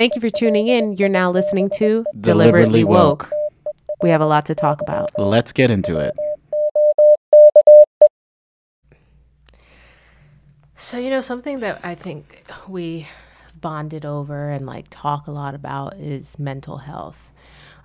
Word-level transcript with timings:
Thank 0.00 0.14
you 0.14 0.22
for 0.22 0.30
tuning 0.30 0.66
in. 0.68 0.94
You're 0.96 1.10
now 1.10 1.30
listening 1.30 1.68
to 1.74 2.06
Deliberately 2.18 2.84
Woke. 2.84 3.30
We 4.00 4.08
have 4.08 4.22
a 4.22 4.24
lot 4.24 4.46
to 4.46 4.54
talk 4.54 4.80
about. 4.80 5.10
Let's 5.18 5.52
get 5.52 5.70
into 5.70 5.98
it. 5.98 6.14
So, 10.78 10.96
you 10.96 11.10
know, 11.10 11.20
something 11.20 11.60
that 11.60 11.84
I 11.84 11.94
think 11.94 12.44
we 12.66 13.08
bonded 13.60 14.06
over 14.06 14.48
and 14.48 14.64
like 14.64 14.86
talk 14.88 15.26
a 15.26 15.32
lot 15.32 15.54
about 15.54 15.96
is 15.96 16.38
mental 16.38 16.78
health. 16.78 17.18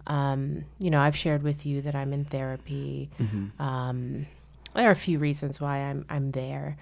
Um, 0.07 0.63
you 0.79 0.89
know, 0.89 1.01
I've 1.01 1.17
shared 1.17 1.43
with 1.43 1.65
you 1.65 1.81
that 1.81 1.95
I'm 1.95 2.13
in 2.13 2.23
therapy. 2.23 3.09
Um, 3.59 4.25
there 4.73 4.87
are 4.87 4.91
a 4.91 4.95
few 4.95 5.19
reasons 5.19 5.59
why 5.59 5.79
I'm 5.79 6.05
I'm 6.09 6.31
there. 6.31 6.77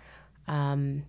Um, 0.48 1.06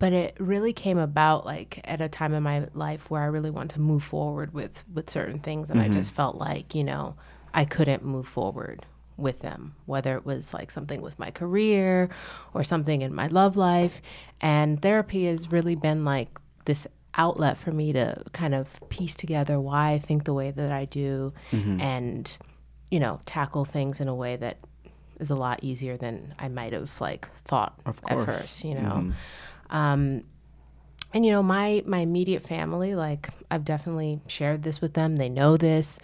but 0.00 0.14
it 0.14 0.34
really 0.40 0.72
came 0.72 0.98
about 0.98 1.44
like 1.44 1.78
at 1.84 2.00
a 2.00 2.08
time 2.08 2.34
in 2.34 2.42
my 2.42 2.66
life 2.74 3.10
where 3.10 3.22
I 3.22 3.26
really 3.26 3.50
wanted 3.50 3.74
to 3.74 3.80
move 3.80 4.02
forward 4.02 4.52
with 4.52 4.82
with 4.92 5.08
certain 5.08 5.38
things, 5.38 5.70
and 5.70 5.78
I 5.78 5.84
mm-hmm. 5.84 5.92
just 5.92 6.12
felt 6.12 6.36
like 6.36 6.74
you 6.74 6.82
know 6.82 7.14
I 7.54 7.66
couldn't 7.66 8.04
move 8.04 8.26
forward 8.26 8.84
with 9.18 9.40
them, 9.40 9.76
whether 9.84 10.16
it 10.16 10.24
was 10.24 10.54
like 10.54 10.70
something 10.70 11.02
with 11.02 11.18
my 11.18 11.30
career 11.30 12.08
or 12.54 12.64
something 12.64 13.02
in 13.02 13.14
my 13.14 13.26
love 13.26 13.58
life. 13.58 14.00
And 14.40 14.80
therapy 14.80 15.26
has 15.26 15.52
really 15.52 15.74
been 15.74 16.06
like 16.06 16.30
this 16.64 16.86
outlet 17.14 17.58
for 17.58 17.70
me 17.70 17.92
to 17.92 18.24
kind 18.32 18.54
of 18.54 18.80
piece 18.88 19.14
together 19.14 19.60
why 19.60 19.92
I 19.92 19.98
think 19.98 20.24
the 20.24 20.32
way 20.32 20.50
that 20.50 20.72
I 20.72 20.86
do, 20.86 21.34
mm-hmm. 21.52 21.78
and 21.78 22.38
you 22.90 23.00
know 23.00 23.20
tackle 23.26 23.66
things 23.66 24.00
in 24.00 24.08
a 24.08 24.14
way 24.14 24.36
that 24.36 24.56
is 25.20 25.28
a 25.28 25.36
lot 25.36 25.62
easier 25.62 25.98
than 25.98 26.34
I 26.38 26.48
might 26.48 26.72
have 26.72 26.90
like 27.00 27.28
thought 27.44 27.78
Of 27.84 28.00
at 28.08 28.24
first, 28.24 28.64
you 28.64 28.74
know. 28.74 28.80
Mm-hmm. 28.80 29.10
Um, 29.70 30.24
and 31.12 31.24
you 31.26 31.32
know, 31.32 31.42
my 31.42 31.82
my 31.86 31.98
immediate 31.98 32.46
family, 32.46 32.94
like 32.94 33.30
I've 33.50 33.64
definitely 33.64 34.20
shared 34.26 34.62
this 34.62 34.80
with 34.80 34.94
them. 34.94 35.16
They 35.16 35.28
know 35.28 35.56
this, 35.56 35.98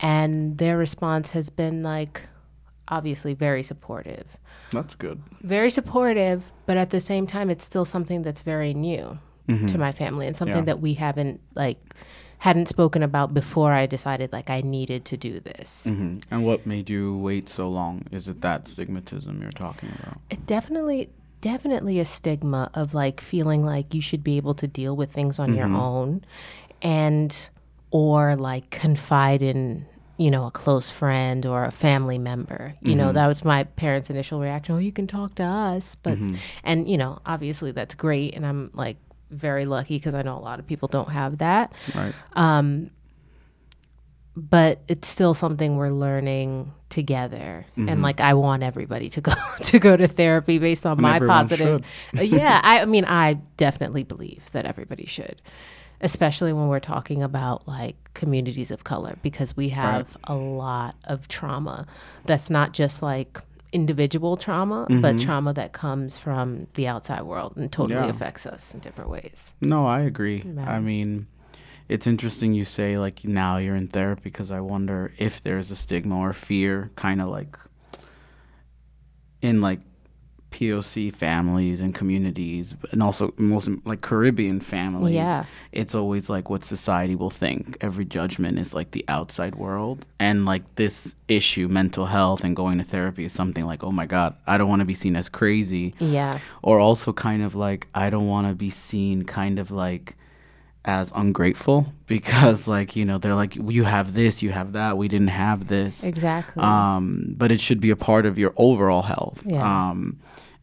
and 0.00 0.56
their 0.58 0.78
response 0.78 1.30
has 1.30 1.50
been 1.50 1.82
like, 1.82 2.22
obviously 2.88 3.34
very 3.34 3.62
supportive, 3.62 4.26
That's 4.72 4.94
good. 4.94 5.20
very 5.42 5.70
supportive. 5.70 6.44
But 6.66 6.76
at 6.78 6.90
the 6.90 7.00
same 7.00 7.26
time, 7.26 7.50
it's 7.50 7.64
still 7.64 7.84
something 7.84 8.22
that's 8.22 8.40
very 8.40 8.72
new 8.74 9.18
to 9.68 9.78
my 9.78 9.92
family 9.92 10.26
and 10.26 10.36
something 10.36 10.58
Yeah. 10.58 10.64
that 10.64 10.80
we 10.80 10.94
haven't 10.94 11.40
like 11.54 11.78
hadn't 12.38 12.66
spoken 12.68 13.02
about 13.02 13.32
before. 13.32 13.72
I 13.72 13.86
decided 13.86 14.32
like 14.32 14.50
I 14.50 14.60
needed 14.60 15.04
to 15.06 15.16
do 15.16 15.38
this. 15.40 15.84
hmm 15.84 16.18
And 16.30 16.44
what 16.44 16.66
made 16.66 16.90
you 16.90 17.16
wait 17.18 17.48
so 17.48 17.68
long? 17.68 18.02
Is 18.10 18.26
it 18.28 18.40
that 18.40 18.64
stigmatism 18.64 19.40
you're 19.40 19.50
talking 19.52 19.90
about? 20.00 20.18
it 20.30 20.44
definitely 20.46 21.10
definitely 21.46 22.00
a 22.00 22.04
stigma 22.04 22.68
of 22.74 22.92
like 22.92 23.20
feeling 23.20 23.62
like 23.62 23.94
you 23.94 24.02
should 24.02 24.24
be 24.24 24.36
able 24.36 24.52
to 24.52 24.66
deal 24.66 24.96
with 24.96 25.12
things 25.12 25.38
on 25.38 25.54
your 25.54 25.66
mm-hmm. 25.66 25.76
own 25.76 26.24
and 26.82 27.48
or 27.92 28.34
like 28.34 28.68
confide 28.70 29.42
in 29.42 29.86
you 30.16 30.28
know 30.28 30.48
a 30.48 30.50
close 30.50 30.90
friend 30.90 31.46
or 31.46 31.62
a 31.64 31.70
family 31.70 32.18
member. 32.18 32.74
You 32.82 32.96
know 32.96 33.06
mm-hmm. 33.06 33.14
that 33.14 33.28
was 33.28 33.44
my 33.44 33.62
parents 33.62 34.10
initial 34.10 34.40
reaction 34.40 34.74
oh 34.74 34.78
you 34.78 34.90
can 34.90 35.06
talk 35.06 35.36
to 35.36 35.44
us. 35.44 35.96
But 36.02 36.18
mm-hmm. 36.18 36.34
and 36.64 36.88
you 36.88 36.98
know 36.98 37.20
obviously 37.24 37.70
that's 37.70 37.94
great 37.94 38.34
and 38.34 38.44
i'm 38.44 38.72
like 38.74 38.96
very 39.30 39.66
lucky 39.66 39.98
because 39.98 40.14
i 40.14 40.22
know 40.22 40.36
a 40.36 40.40
lot 40.40 40.58
of 40.58 40.66
people 40.66 40.88
don't 40.88 41.10
have 41.10 41.38
that. 41.38 41.72
Right. 41.94 42.14
Um, 42.32 42.90
but 44.36 44.80
it's 44.86 45.08
still 45.08 45.32
something 45.34 45.76
we're 45.76 45.88
learning 45.90 46.72
together 46.90 47.64
Mm-hmm. 47.76 47.88
and 47.88 48.02
like 48.02 48.20
i 48.20 48.32
want 48.34 48.62
everybody 48.62 49.08
to 49.10 49.20
go 49.20 49.32
to 49.64 49.78
go 49.78 49.96
to 49.96 50.06
therapy 50.06 50.58
based 50.58 50.86
on 50.86 51.00
my 51.00 51.18
positive 51.18 51.84
Uh, 52.16 52.20
yeah 52.22 52.60
I, 52.62 52.80
I 52.80 52.84
mean 52.84 53.04
i 53.04 53.34
definitely 53.56 54.02
believe 54.04 54.42
that 54.52 54.64
everybody 54.66 55.06
should 55.06 55.40
especially 56.00 56.52
when 56.52 56.68
we're 56.68 56.78
talking 56.80 57.22
about 57.22 57.66
like 57.66 57.96
communities 58.14 58.70
of 58.70 58.84
color 58.84 59.16
because 59.22 59.56
we 59.56 59.70
have 59.70 60.16
a 60.24 60.34
lot 60.34 60.94
of 61.04 61.26
trauma 61.28 61.86
that's 62.24 62.50
not 62.50 62.72
just 62.72 63.02
like 63.02 63.40
individual 63.72 64.36
trauma 64.36 64.86
but 65.02 65.18
trauma 65.18 65.52
that 65.52 65.72
comes 65.72 66.16
from 66.16 66.66
the 66.74 66.86
outside 66.86 67.22
world 67.22 67.54
and 67.56 67.70
totally 67.72 67.96
Mm-hmm. 67.96 68.04
Yeah. 68.04 68.10
affects 68.10 68.46
us 68.46 68.72
in 68.74 68.80
different 68.80 69.10
ways 69.10 69.52
No, 69.60 69.86
I 69.86 70.00
agree. 70.02 70.42
I 70.66 70.78
mean, 70.78 71.26
it's 71.88 72.06
interesting 72.06 72.52
you 72.52 72.64
say 72.64 72.98
like 72.98 73.24
now 73.24 73.58
you're 73.58 73.76
in 73.76 73.88
therapy 73.88 74.22
because 74.24 74.50
I 74.50 74.60
wonder 74.60 75.12
if 75.18 75.42
there's 75.42 75.70
a 75.70 75.76
stigma 75.76 76.18
or 76.18 76.32
fear, 76.32 76.90
kind 76.96 77.20
of 77.20 77.28
like 77.28 77.56
in 79.42 79.60
like 79.60 79.80
POC 80.50 81.14
families 81.14 81.80
and 81.82 81.94
communities, 81.94 82.74
and 82.90 83.02
also 83.02 83.34
most 83.36 83.68
like 83.84 84.00
Caribbean 84.00 84.58
families. 84.60 85.14
Yeah. 85.14 85.44
it's 85.72 85.94
always 85.94 86.30
like 86.30 86.48
what 86.48 86.64
society 86.64 87.14
will 87.14 87.30
think. 87.30 87.76
Every 87.82 88.06
judgment 88.06 88.58
is 88.58 88.72
like 88.72 88.92
the 88.92 89.04
outside 89.08 89.54
world, 89.54 90.06
and 90.18 90.46
like 90.46 90.62
this 90.76 91.14
issue, 91.28 91.68
mental 91.68 92.06
health 92.06 92.42
and 92.42 92.56
going 92.56 92.78
to 92.78 92.84
therapy 92.84 93.24
is 93.26 93.32
something 93.32 93.66
like, 93.66 93.84
oh 93.84 93.92
my 93.92 94.06
god, 94.06 94.34
I 94.46 94.56
don't 94.56 94.68
want 94.68 94.80
to 94.80 94.86
be 94.86 94.94
seen 94.94 95.14
as 95.14 95.28
crazy 95.28 95.94
yeah 95.98 96.38
or 96.62 96.78
also 96.80 97.12
kind 97.12 97.42
of 97.42 97.54
like 97.54 97.86
I 97.94 98.10
don't 98.10 98.28
want 98.28 98.48
to 98.48 98.54
be 98.54 98.70
seen 98.70 99.24
kind 99.24 99.58
of 99.58 99.70
like 99.70 100.16
as 100.86 101.12
ungrateful 101.14 101.92
because 102.06 102.66
like 102.68 102.96
you 102.96 103.04
know 103.04 103.18
they're 103.18 103.34
like 103.34 103.56
you 103.56 103.84
have 103.84 104.14
this 104.14 104.42
you 104.42 104.50
have 104.52 104.72
that 104.72 104.96
we 104.96 105.08
didn't 105.08 105.28
have 105.28 105.68
this. 105.68 106.02
Exactly. 106.04 106.62
Um 106.62 107.34
but 107.36 107.52
it 107.52 107.60
should 107.60 107.80
be 107.80 107.90
a 107.90 107.96
part 107.96 108.24
of 108.24 108.38
your 108.38 108.54
overall 108.56 109.02
health. 109.02 109.42
Yeah. 109.44 109.90
um 109.90 110.18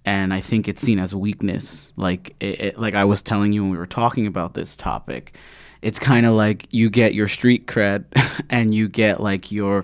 and 0.06 0.34
I 0.34 0.42
think 0.42 0.68
it's 0.68 0.82
seen 0.82 1.00
as 1.00 1.16
weakness. 1.16 1.94
Like 1.96 2.36
it, 2.40 2.60
it, 2.60 2.80
like 2.80 2.94
I 2.94 3.06
was 3.06 3.24
telling 3.24 3.54
you 3.54 3.62
when 3.64 3.72
we 3.72 3.78
were 3.78 3.86
talking 3.86 4.26
about 4.28 4.54
this 4.54 4.76
topic 4.76 5.36
it's 5.82 6.00
kind 6.00 6.26
of 6.26 6.34
like 6.34 6.66
you 6.72 6.90
get 6.90 7.14
your 7.14 7.28
street 7.28 7.68
cred 7.68 8.06
and 8.50 8.74
you 8.74 8.88
get 8.88 9.20
like 9.20 9.52
your 9.52 9.84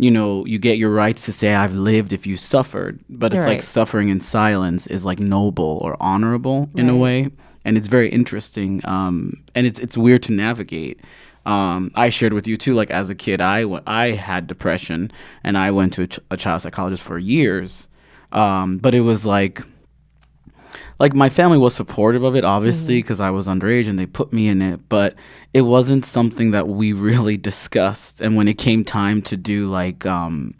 you 0.00 0.10
know 0.10 0.44
you 0.44 0.58
get 0.58 0.76
your 0.76 0.90
rights 0.90 1.24
to 1.24 1.32
say 1.32 1.54
i've 1.54 1.72
lived 1.72 2.12
if 2.12 2.26
you 2.26 2.36
suffered. 2.36 2.98
But 3.08 3.26
it's 3.26 3.36
You're 3.36 3.46
like 3.46 3.58
right. 3.58 3.64
suffering 3.64 4.08
in 4.08 4.20
silence 4.20 4.86
is 4.88 5.04
like 5.04 5.20
noble 5.20 5.78
or 5.82 5.96
honorable 6.00 6.68
in 6.74 6.88
a 6.88 6.96
way 6.96 7.30
and 7.66 7.76
it's 7.76 7.88
very 7.88 8.08
interesting 8.08 8.80
um 8.84 9.42
and 9.54 9.66
it's 9.66 9.78
it's 9.78 9.98
weird 9.98 10.22
to 10.22 10.32
navigate 10.32 10.98
um, 11.44 11.92
I 11.94 12.08
shared 12.08 12.32
with 12.32 12.48
you 12.48 12.56
too. 12.56 12.74
Like 12.74 12.90
as 12.90 13.08
a 13.08 13.14
kid, 13.14 13.40
I 13.40 13.62
w- 13.62 13.82
I 13.86 14.06
had 14.10 14.48
depression, 14.48 15.12
and 15.44 15.56
I 15.56 15.70
went 15.70 15.92
to 15.92 16.02
a, 16.02 16.06
ch- 16.08 16.18
a 16.28 16.36
child 16.36 16.62
psychologist 16.62 17.04
for 17.04 17.20
years. 17.20 17.86
Um, 18.32 18.78
but 18.78 18.96
it 18.96 19.02
was 19.02 19.24
like 19.24 19.62
like 20.98 21.14
my 21.14 21.28
family 21.28 21.58
was 21.58 21.74
supportive 21.74 22.22
of 22.22 22.34
it 22.36 22.44
obviously 22.44 23.00
because 23.00 23.20
i 23.20 23.30
was 23.30 23.46
underage 23.46 23.88
and 23.88 23.98
they 23.98 24.06
put 24.06 24.32
me 24.32 24.48
in 24.48 24.60
it 24.62 24.80
but 24.88 25.14
it 25.52 25.62
wasn't 25.62 26.04
something 26.04 26.50
that 26.50 26.68
we 26.68 26.92
really 27.10 27.36
discussed 27.36 28.20
and 28.20 28.36
when 28.36 28.48
it 28.48 28.58
came 28.58 28.84
time 28.84 29.22
to 29.22 29.36
do 29.36 29.68
like 29.68 30.04
um 30.06 30.54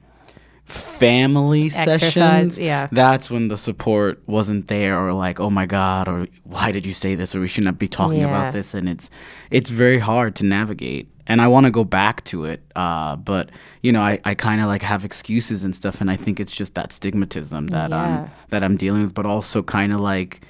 family 0.66 1.66
Exercise, 1.66 2.00
sessions 2.00 2.58
yeah. 2.58 2.88
that's 2.92 3.30
when 3.30 3.48
the 3.48 3.56
support 3.56 4.20
wasn't 4.26 4.66
there 4.68 4.98
or 4.98 5.12
like 5.12 5.38
oh 5.40 5.48
my 5.50 5.64
god 5.66 6.08
or 6.08 6.26
why 6.44 6.72
did 6.72 6.84
you 6.84 6.92
say 6.92 7.14
this 7.14 7.34
or 7.34 7.40
we 7.40 7.48
shouldn't 7.48 7.78
be 7.78 7.88
talking 7.88 8.20
Yeah. 8.20 8.26
about 8.26 8.52
this 8.52 8.74
and 8.74 8.88
it's 8.88 9.08
it's 9.50 9.70
very 9.70 9.98
hard 9.98 10.34
to 10.36 10.44
navigate 10.44 11.08
and 11.28 11.40
i 11.40 11.46
want 11.46 11.66
to 11.66 11.70
go 11.70 11.84
back 11.84 12.24
to 12.24 12.44
it 12.46 12.62
uh, 12.74 13.14
but 13.16 13.50
you 13.82 13.92
know 13.92 14.00
i, 14.00 14.18
I 14.24 14.34
kind 14.34 14.60
of 14.60 14.66
like 14.66 14.82
have 14.82 15.04
excuses 15.04 15.62
and 15.64 15.74
stuff 15.74 16.00
and 16.00 16.10
i 16.10 16.16
think 16.16 16.40
it's 16.40 16.52
just 16.52 16.74
that 16.74 16.90
stigmatism 16.90 17.70
that 17.70 17.90
Yeah. 17.90 17.96
i'm 18.24 18.30
that 18.50 18.64
i'm 18.64 18.76
dealing 18.76 19.02
with 19.02 19.14
but 19.14 19.24
also 19.26 19.62
kind 19.62 19.92
of 19.92 20.00
like 20.00 20.40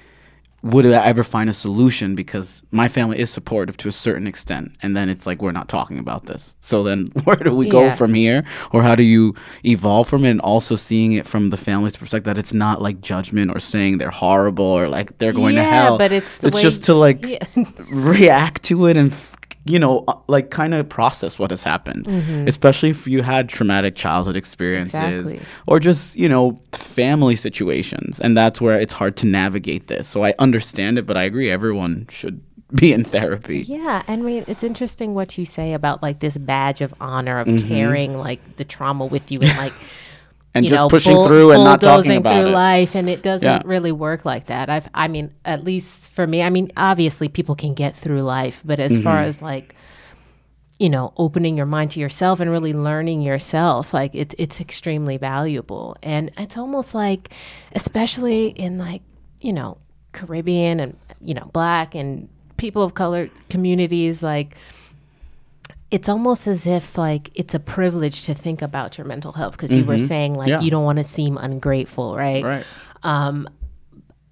would 0.72 0.86
I 0.86 1.04
ever 1.06 1.22
find 1.24 1.48
a 1.48 1.52
solution? 1.52 2.14
Because 2.14 2.62
my 2.70 2.88
family 2.88 3.18
is 3.18 3.30
supportive 3.30 3.76
to 3.78 3.88
a 3.88 3.92
certain 3.92 4.26
extent 4.26 4.72
and 4.82 4.96
then 4.96 5.08
it's 5.08 5.26
like 5.26 5.40
we're 5.42 5.52
not 5.52 5.68
talking 5.68 5.98
about 5.98 6.26
this. 6.26 6.56
So 6.60 6.82
then 6.82 7.06
where 7.24 7.36
do 7.36 7.54
we 7.54 7.68
go 7.68 7.94
from 7.94 8.14
here? 8.14 8.44
Or 8.72 8.82
how 8.82 8.94
do 8.94 9.02
you 9.02 9.34
evolve 9.64 10.08
from 10.08 10.24
it? 10.24 10.30
And 10.30 10.40
also 10.40 10.76
seeing 10.76 11.12
it 11.12 11.26
from 11.26 11.50
the 11.50 11.56
family's 11.56 11.96
perspective 11.96 12.24
that 12.34 12.38
it's 12.38 12.52
not 12.52 12.82
like 12.82 13.00
judgment 13.00 13.50
or 13.54 13.60
saying 13.60 13.98
they're 13.98 14.10
horrible 14.10 14.64
or 14.64 14.88
like 14.88 15.18
they're 15.18 15.32
going 15.32 15.54
to 15.56 15.62
Yeah, 15.62 15.82
hell. 15.84 15.98
but 15.98 16.12
it's 16.12 16.38
the 16.38 16.48
it's 16.48 16.56
way- 16.56 16.62
just 16.62 16.84
to 16.84 16.94
like 16.94 17.24
Yeah. 17.26 17.38
react 17.90 18.62
to 18.64 18.86
it 18.86 18.96
and 18.96 19.12
you 19.68 19.78
know 19.78 20.04
uh, 20.08 20.14
like 20.28 20.50
kind 20.50 20.74
of 20.74 20.88
process 20.88 21.38
what 21.38 21.50
has 21.50 21.62
happened 21.62 22.06
especially 22.48 22.90
if 22.90 23.06
you 23.06 23.22
had 23.22 23.48
traumatic 23.48 23.94
childhood 23.94 24.36
experiences 24.36 24.94
Mm-hmm. 24.96 25.26
Exactly. 25.28 25.40
or 25.66 25.80
just 25.80 26.16
you 26.16 26.28
know 26.28 26.60
family 26.72 27.36
situations 27.36 28.20
and 28.20 28.36
that's 28.36 28.60
where 28.60 28.80
it's 28.80 28.92
hard 28.92 29.16
to 29.18 29.26
navigate 29.26 29.88
this 29.88 30.06
so 30.08 30.24
i 30.24 30.34
understand 30.38 30.98
it 30.98 31.06
but 31.06 31.16
i 31.16 31.24
agree 31.24 31.50
everyone 31.50 32.06
should 32.10 32.40
be 32.74 32.92
in 32.92 33.04
therapy 33.04 33.60
Yeah, 33.60 34.02
and 34.08 34.22
I 34.22 34.24
mean 34.24 34.44
it's 34.48 34.64
interesting 34.64 35.14
what 35.14 35.38
you 35.38 35.46
say 35.46 35.72
about 35.72 36.02
like 36.02 36.18
this 36.20 36.36
badge 36.36 36.80
of 36.80 36.92
honor 37.00 37.38
of 37.38 37.46
Mm-hmm. 37.46 37.68
carrying 37.68 38.14
like 38.18 38.40
the 38.56 38.64
trauma 38.64 39.06
with 39.06 39.30
you 39.30 39.38
and 39.40 39.56
like 39.56 39.72
and 40.56 40.64
you 40.64 40.70
just 40.70 40.80
know 40.82 40.88
pushing 40.88 41.14
bull- 41.14 41.26
through 41.26 41.52
and 41.52 41.62
not 41.64 41.80
talking 41.80 42.16
about 42.16 42.40
through 42.42 42.50
it 42.50 42.52
life, 42.54 42.94
and 42.94 43.08
it 43.08 43.22
doesn't 43.22 43.46
Yeah. 43.46 43.62
really 43.64 43.92
work 43.92 44.24
like 44.24 44.46
that. 44.46 44.68
I've, 44.68 44.88
I 44.94 45.08
mean, 45.08 45.32
at 45.44 45.64
least 45.64 46.08
for 46.10 46.26
me, 46.26 46.42
I 46.42 46.50
mean, 46.50 46.70
obviously 46.76 47.28
people 47.28 47.54
can 47.54 47.74
get 47.74 47.94
through 47.96 48.22
life, 48.22 48.60
but 48.64 48.80
as 48.80 48.92
far 49.02 49.16
Mm-hmm. 49.18 49.28
as 49.28 49.42
like 49.42 49.74
you 50.78 50.90
know 50.90 51.12
opening 51.16 51.56
your 51.56 51.64
mind 51.64 51.90
to 51.92 52.00
yourself 52.00 52.38
and 52.38 52.50
really 52.50 52.74
learning 52.74 53.22
yourself 53.22 53.94
like 53.94 54.14
it, 54.14 54.34
it's 54.36 54.60
extremely 54.60 55.16
valuable 55.16 55.96
and 56.02 56.30
it's 56.36 56.54
almost 56.58 56.94
like 56.94 57.32
especially 57.72 58.48
in 58.48 58.76
like 58.76 59.00
you 59.40 59.54
know 59.54 59.78
caribbean 60.12 60.78
and 60.78 60.94
you 61.20 61.32
know 61.32 61.48
black 61.54 61.94
and 61.94 62.28
people 62.58 62.82
of 62.82 62.92
color 62.92 63.30
communities 63.48 64.22
like 64.22 64.54
it's 65.90 66.08
almost 66.08 66.46
as 66.46 66.66
if 66.66 66.98
like 66.98 67.30
it's 67.34 67.54
a 67.54 67.60
privilege 67.60 68.24
to 68.24 68.34
think 68.34 68.60
about 68.62 68.98
your 68.98 69.06
mental 69.06 69.32
health 69.32 69.52
because 69.52 69.72
you 69.72 69.84
were 69.84 69.98
saying 69.98 70.34
like 70.34 70.48
Yeah. 70.48 70.60
you 70.60 70.70
don't 70.70 70.84
want 70.84 70.98
to 70.98 71.04
seem 71.04 71.36
ungrateful 71.36 72.16
right 72.16 72.42
Right. 72.44 72.64
um 73.02 73.48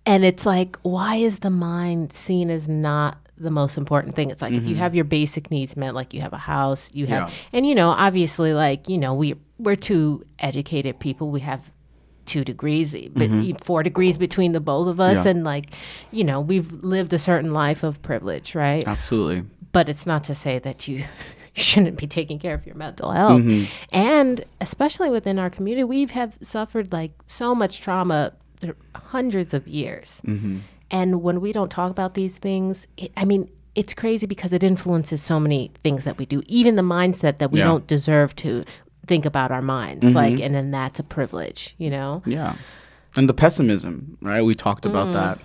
and 0.07 0.25
it's 0.25 0.45
like 0.45 0.77
why 0.83 1.17
is 1.17 1.39
the 1.39 1.51
mind 1.51 2.13
seen 2.13 2.51
as 2.51 2.69
not 2.69 3.19
the 3.37 3.51
most 3.51 3.77
important 3.77 4.15
thing 4.17 4.31
it's 4.31 4.43
like 4.43 4.53
if 4.53 4.65
you 4.65 4.77
have 4.77 4.95
your 4.95 5.05
basic 5.05 5.51
needs 5.51 5.77
met 5.77 5.95
like 5.95 6.13
you 6.15 6.21
have 6.21 6.33
a 6.33 6.39
house 6.39 6.89
you 6.93 7.07
have 7.07 7.29
Yeah. 7.29 7.35
and 7.53 7.67
you 7.67 7.75
know 7.75 7.89
obviously 7.91 8.53
like 8.53 8.89
you 8.89 8.99
know 8.99 9.15
we 9.15 9.35
we're 9.59 9.77
two 9.77 10.25
educated 10.41 10.99
people 10.99 11.31
we 11.31 11.41
have 11.41 11.71
two 12.27 12.43
degrees 12.45 12.97
but 13.15 13.31
four 13.63 13.83
degrees 13.83 14.17
between 14.19 14.53
the 14.53 14.61
both 14.61 14.89
of 14.89 14.99
us 14.99 15.19
Mm-hmm. 15.19 15.25
Yeah. 15.27 15.31
and 15.31 15.45
like 15.45 15.71
you 16.11 16.25
know 16.25 16.41
we've 16.41 16.73
lived 16.83 17.13
a 17.13 17.19
certain 17.19 17.53
life 17.53 17.83
of 17.83 18.01
privilege 18.03 18.55
right 18.55 18.83
Absolutely. 18.87 19.45
but 19.73 19.89
it's 19.89 20.07
not 20.07 20.25
to 20.25 20.35
say 20.35 20.59
that 20.61 20.89
you 20.89 21.05
you 21.55 21.63
shouldn't 21.71 21.97
be 21.99 22.07
taking 22.07 22.39
care 22.39 22.55
of 22.55 22.65
your 22.67 22.75
mental 22.75 23.13
health 23.13 23.41
Mm-hmm. 23.41 23.65
and 23.93 24.45
especially 24.61 25.11
within 25.11 25.39
our 25.39 25.51
community 25.51 25.85
we 25.85 26.07
have 26.07 26.37
suffered 26.41 26.93
like 26.93 27.13
so 27.27 27.55
much 27.55 27.81
trauma 27.81 28.33
through 28.61 28.75
hundreds 28.95 29.55
of 29.55 29.67
years 29.69 30.21
Mm-hmm. 30.27 30.59
and 30.91 31.23
when 31.23 31.41
we 31.41 31.53
don't 31.53 31.71
talk 31.71 31.91
about 31.91 32.15
these 32.15 32.39
things 32.39 32.87
it, 32.97 33.13
i 33.17 33.25
mean 33.25 33.49
it's 33.75 33.93
crazy 33.95 34.27
because 34.27 34.53
it 34.53 34.63
influences 34.63 35.21
so 35.21 35.41
many 35.41 35.71
things 35.83 36.05
that 36.05 36.17
we 36.19 36.27
do 36.27 36.43
even 36.47 36.77
the 36.77 36.83
mindset 36.83 37.39
that 37.39 37.51
we 37.51 37.59
Yeah. 37.59 37.65
Mm-hmm. 37.65 37.73
don't 37.73 37.87
deserve 37.87 38.35
to 38.37 38.65
think 39.07 39.27
about 39.27 39.51
our 39.51 39.61
minds 39.63 40.05
like 40.15 40.41
and 40.41 40.55
then 40.55 40.71
that's 40.71 40.99
a 40.99 41.03
privilege 41.03 41.75
you 41.79 41.91
know 41.91 42.23
Yeah. 42.27 42.55
And 43.17 43.29
the 43.29 43.35
pessimism, 43.35 44.19
right? 44.23 44.43
We 44.43 44.57
talked 44.57 44.85
about 44.85 45.13
that. 45.13 45.39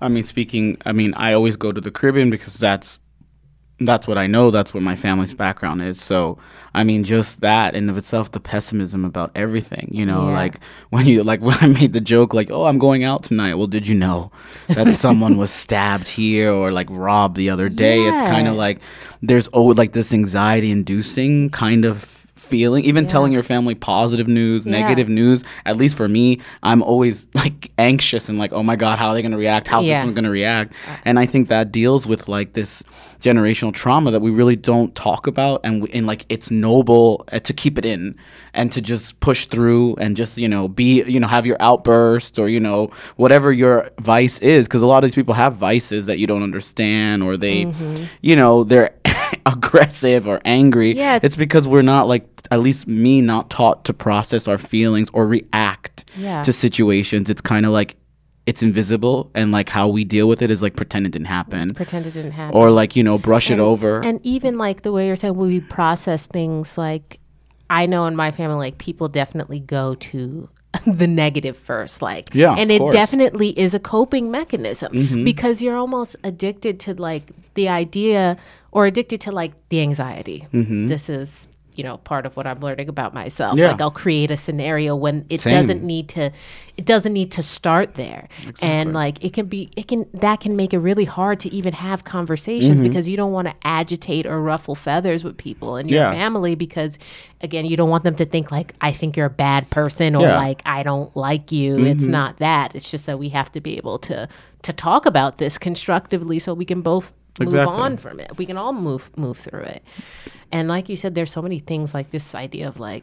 I 0.00 0.08
mean, 0.08 0.24
speaking, 0.24 0.78
I 0.84 0.90
mean, 0.90 1.14
I 1.14 1.32
always 1.32 1.54
go 1.54 1.70
to 1.70 1.80
the 1.80 1.92
Caribbean 1.92 2.28
because 2.28 2.54
that's 2.54 2.98
that's 3.80 4.06
what 4.06 4.16
I 4.18 4.26
know. 4.28 4.50
That's 4.50 4.72
what 4.72 4.82
my 4.82 4.94
family's 4.96 5.34
background 5.34 5.82
is. 5.82 6.00
So, 6.00 6.38
I 6.74 6.84
mean, 6.84 7.02
just 7.02 7.40
that 7.40 7.74
in 7.74 7.90
of 7.90 7.98
itself, 7.98 8.30
the 8.30 8.38
pessimism 8.40 9.04
about 9.04 9.32
everything, 9.34 9.88
you 9.90 10.06
know, 10.06 10.28
Yeah. 10.28 10.34
like 10.36 10.60
when 10.90 11.06
you, 11.06 11.24
like 11.24 11.40
when 11.48 11.56
I 11.60 11.66
made 11.66 11.92
the 11.92 12.00
joke, 12.00 12.32
like, 12.34 12.50
oh, 12.50 12.66
I'm 12.66 12.78
going 12.78 13.02
out 13.02 13.24
tonight. 13.24 13.54
Well, 13.54 13.66
did 13.66 13.86
you 13.86 13.94
know 13.96 14.30
that 14.68 14.94
someone 15.04 15.36
was 15.36 15.50
stabbed 15.50 16.08
here 16.08 16.52
or 16.52 16.70
like 16.70 16.86
robbed 16.90 17.36
the 17.36 17.50
other 17.50 17.68
day? 17.68 18.02
It's 18.04 18.22
kind 18.22 18.46
of 18.46 18.54
like 18.54 18.78
there's 19.22 19.48
oh, 19.52 19.64
like 19.64 19.92
this 19.92 20.12
anxiety 20.12 20.70
inducing 20.70 21.50
kind 21.50 21.84
of 21.84 22.13
feeling. 22.44 22.84
Even 22.84 23.06
telling 23.06 23.32
your 23.32 23.42
family 23.42 23.74
positive 23.74 24.28
news, 24.28 24.66
Yeah. 24.66 24.72
negative 24.72 25.08
news, 25.08 25.42
at 25.66 25.76
least 25.76 25.96
for 25.96 26.08
me, 26.08 26.40
I'm 26.62 26.82
always 26.82 27.26
like 27.34 27.70
anxious 27.78 28.28
and 28.28 28.38
like, 28.38 28.52
oh 28.52 28.62
my 28.62 28.76
God, 28.76 28.98
how 28.98 29.08
are 29.08 29.14
they 29.14 29.22
going 29.22 29.32
to 29.32 29.38
react? 29.38 29.68
How's 29.68 29.84
Yeah. 29.84 30.00
this 30.00 30.06
one 30.06 30.14
going 30.14 30.24
to 30.24 30.30
react? 30.30 30.74
And 31.04 31.18
I 31.18 31.26
think 31.26 31.48
that 31.48 31.72
deals 31.72 32.06
with 32.06 32.28
like 32.28 32.52
this 32.52 32.82
generational 33.20 33.72
trauma 33.72 34.10
that 34.10 34.20
we 34.20 34.30
really 34.30 34.56
don't 34.56 34.94
talk 34.94 35.26
about. 35.26 35.60
And, 35.64 35.82
we, 35.82 35.88
and 35.92 36.06
like, 36.06 36.26
it's 36.28 36.50
noble 36.50 37.24
uh, 37.32 37.38
to 37.40 37.52
keep 37.54 37.78
it 37.78 37.86
in 37.86 38.16
and 38.52 38.70
to 38.72 38.82
just 38.82 39.18
push 39.20 39.46
through 39.46 39.94
and 39.96 40.16
just, 40.16 40.36
you 40.36 40.48
know, 40.48 40.68
be, 40.68 41.02
you 41.04 41.18
know, 41.18 41.26
have 41.26 41.46
your 41.46 41.56
outburst 41.60 42.38
or, 42.38 42.48
you 42.48 42.60
know, 42.60 42.90
whatever 43.16 43.50
your 43.52 43.90
vice 44.00 44.38
is. 44.40 44.68
Cause 44.68 44.82
a 44.82 44.86
lot 44.86 45.02
of 45.04 45.08
these 45.10 45.14
people 45.14 45.34
have 45.34 45.54
vices 45.56 46.06
that 46.06 46.18
you 46.18 46.26
don't 46.26 46.42
understand 46.42 47.22
or 47.22 47.36
they, 47.36 47.64
Mm-hmm. 47.64 48.04
you 48.20 48.36
know, 48.36 48.62
they're 48.64 48.90
aggressive 49.46 50.26
or 50.26 50.40
angry. 50.44 50.92
Yeah, 50.92 51.16
it's- 51.16 51.24
It's 51.30 51.36
because 51.36 51.66
we're 51.68 51.82
not 51.82 52.06
like, 52.08 52.26
at 52.50 52.60
least 52.60 52.86
me, 52.86 53.20
not 53.20 53.50
taught 53.50 53.84
to 53.86 53.94
process 53.94 54.46
our 54.48 54.58
feelings 54.58 55.08
or 55.12 55.26
react 55.26 56.04
Yeah. 56.16 56.42
to 56.42 56.52
situations. 56.52 57.30
It's 57.30 57.40
kind 57.40 57.66
of 57.66 57.72
like 57.72 57.96
it's 58.46 58.62
invisible, 58.62 59.30
and 59.34 59.52
like 59.52 59.70
how 59.70 59.88
we 59.88 60.04
deal 60.04 60.28
with 60.28 60.42
it 60.42 60.50
is 60.50 60.62
like 60.62 60.76
pretend 60.76 61.06
it 61.06 61.12
didn't 61.12 61.28
happen, 61.28 61.72
pretend 61.72 62.04
it 62.04 62.10
didn't 62.12 62.32
happen 62.32 62.54
or 62.54 62.70
like 62.70 62.94
you 62.94 63.02
know 63.02 63.16
brush 63.16 63.50
it 63.50 63.58
over. 63.58 64.04
And 64.04 64.20
even 64.22 64.58
like 64.58 64.82
the 64.82 64.92
way 64.92 65.06
you're 65.06 65.16
saying, 65.16 65.34
we 65.34 65.60
process 65.60 66.26
things 66.26 66.76
like 66.76 67.18
I 67.70 67.86
know 67.86 68.04
in 68.04 68.14
my 68.14 68.30
family, 68.32 68.56
like 68.56 68.76
people 68.76 69.08
definitely 69.08 69.60
go 69.60 69.94
to 69.94 70.50
the 70.86 71.06
negative 71.06 71.56
first, 71.56 72.02
like 72.02 72.34
Yeah, 72.34 72.54
and 72.58 72.70
it 72.70 72.80
course. 72.80 72.92
definitely 72.92 73.58
is 73.58 73.72
a 73.72 73.80
coping 73.80 74.30
mechanism 74.30 74.92
mm-hmm. 74.92 75.24
because 75.24 75.62
you're 75.62 75.76
almost 75.76 76.14
addicted 76.22 76.78
to 76.80 76.92
like 76.94 77.30
the 77.54 77.70
idea 77.70 78.36
or 78.74 78.84
addicted 78.84 79.20
to 79.22 79.32
like 79.32 79.52
the 79.70 79.80
anxiety. 79.80 80.46
This 80.52 81.08
is 81.08 81.46
you 81.76 81.82
know 81.82 81.96
part 81.96 82.24
of 82.24 82.36
what 82.36 82.46
I'm 82.46 82.60
learning 82.60 82.88
about 82.88 83.14
myself. 83.14 83.58
Yeah. 83.58 83.72
Like 83.72 83.80
I'll 83.80 83.90
create 83.90 84.30
a 84.30 84.36
scenario 84.36 84.94
when 84.94 85.26
it 85.28 85.40
Same. 85.40 85.54
doesn't 85.54 85.82
need 85.82 86.08
to, 86.10 86.30
it 86.76 86.84
doesn't 86.84 87.12
need 87.12 87.32
to 87.32 87.42
start 87.42 87.94
there, 87.96 88.28
and 88.62 88.92
like 88.92 89.24
it 89.24 89.32
can 89.32 89.46
be, 89.46 89.70
it 89.76 89.88
can 89.88 90.06
that 90.14 90.38
can 90.38 90.54
make 90.54 90.72
it 90.72 90.78
really 90.78 91.04
hard 91.04 91.40
to 91.40 91.48
even 91.52 91.72
have 91.72 92.04
conversations 92.04 92.78
Mm-hmm. 92.78 92.88
because 92.88 93.08
you 93.08 93.16
don't 93.16 93.32
want 93.32 93.48
to 93.48 93.54
agitate 93.64 94.24
or 94.24 94.40
ruffle 94.40 94.76
feathers 94.76 95.24
with 95.24 95.36
people 95.36 95.76
in 95.76 95.88
your 95.88 95.98
Yeah. 96.02 96.12
family 96.12 96.54
because 96.54 96.96
again 97.40 97.64
you 97.66 97.76
don't 97.76 97.90
want 97.90 98.04
them 98.04 98.14
to 98.16 98.24
think 98.24 98.52
like 98.52 98.74
I 98.80 98.92
think 98.92 99.16
you're 99.16 99.26
a 99.26 99.30
bad 99.48 99.68
person 99.70 100.14
or 100.14 100.22
Yeah. 100.22 100.28
Mm-hmm. 100.28 100.46
like 100.46 100.62
I 100.66 100.84
don't 100.84 101.16
like 101.16 101.50
you. 101.50 101.78
It's 101.84 102.06
not 102.06 102.36
that. 102.36 102.76
It's 102.76 102.88
just 102.88 103.06
that 103.06 103.18
we 103.18 103.30
have 103.30 103.50
to 103.50 103.60
be 103.60 103.76
able 103.78 103.98
to 104.10 104.28
to 104.62 104.72
talk 104.72 105.06
about 105.06 105.38
this 105.38 105.58
constructively 105.58 106.38
so 106.38 106.54
we 106.54 106.64
can 106.64 106.82
both 106.82 107.12
move 107.38 107.48
Exactly. 107.48 107.76
on 107.76 107.96
from 107.96 108.20
it. 108.20 108.36
We 108.38 108.46
can 108.46 108.56
all 108.56 108.72
move 108.72 109.10
move 109.16 109.38
through 109.38 109.62
it. 109.62 109.82
And 110.52 110.68
like 110.68 110.88
you 110.88 110.96
said, 110.96 111.14
there's 111.14 111.32
so 111.32 111.42
many 111.42 111.58
things 111.58 111.94
like 111.94 112.10
this 112.10 112.34
idea 112.34 112.68
of 112.68 112.78
like 112.78 113.02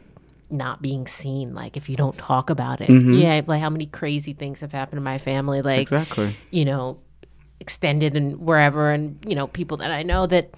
not 0.50 0.82
being 0.82 1.06
seen, 1.06 1.54
like 1.54 1.76
if 1.76 1.88
you 1.88 1.96
don't 1.96 2.16
talk 2.16 2.50
about 2.50 2.80
it. 2.80 2.88
Mm-hmm. 2.88 3.14
Yeah, 3.14 3.40
like 3.46 3.60
how 3.60 3.70
many 3.70 3.86
crazy 3.86 4.32
things 4.32 4.60
have 4.60 4.72
happened 4.72 4.98
in 4.98 5.04
my 5.04 5.18
family, 5.18 5.62
like 5.62 5.80
exactly. 5.80 6.36
you 6.50 6.64
know, 6.64 6.98
extended 7.60 8.16
and 8.16 8.38
wherever, 8.38 8.90
and 8.90 9.18
you 9.26 9.34
know, 9.34 9.46
people 9.46 9.76
that 9.78 9.90
I 9.90 10.02
know 10.02 10.26
that 10.26 10.50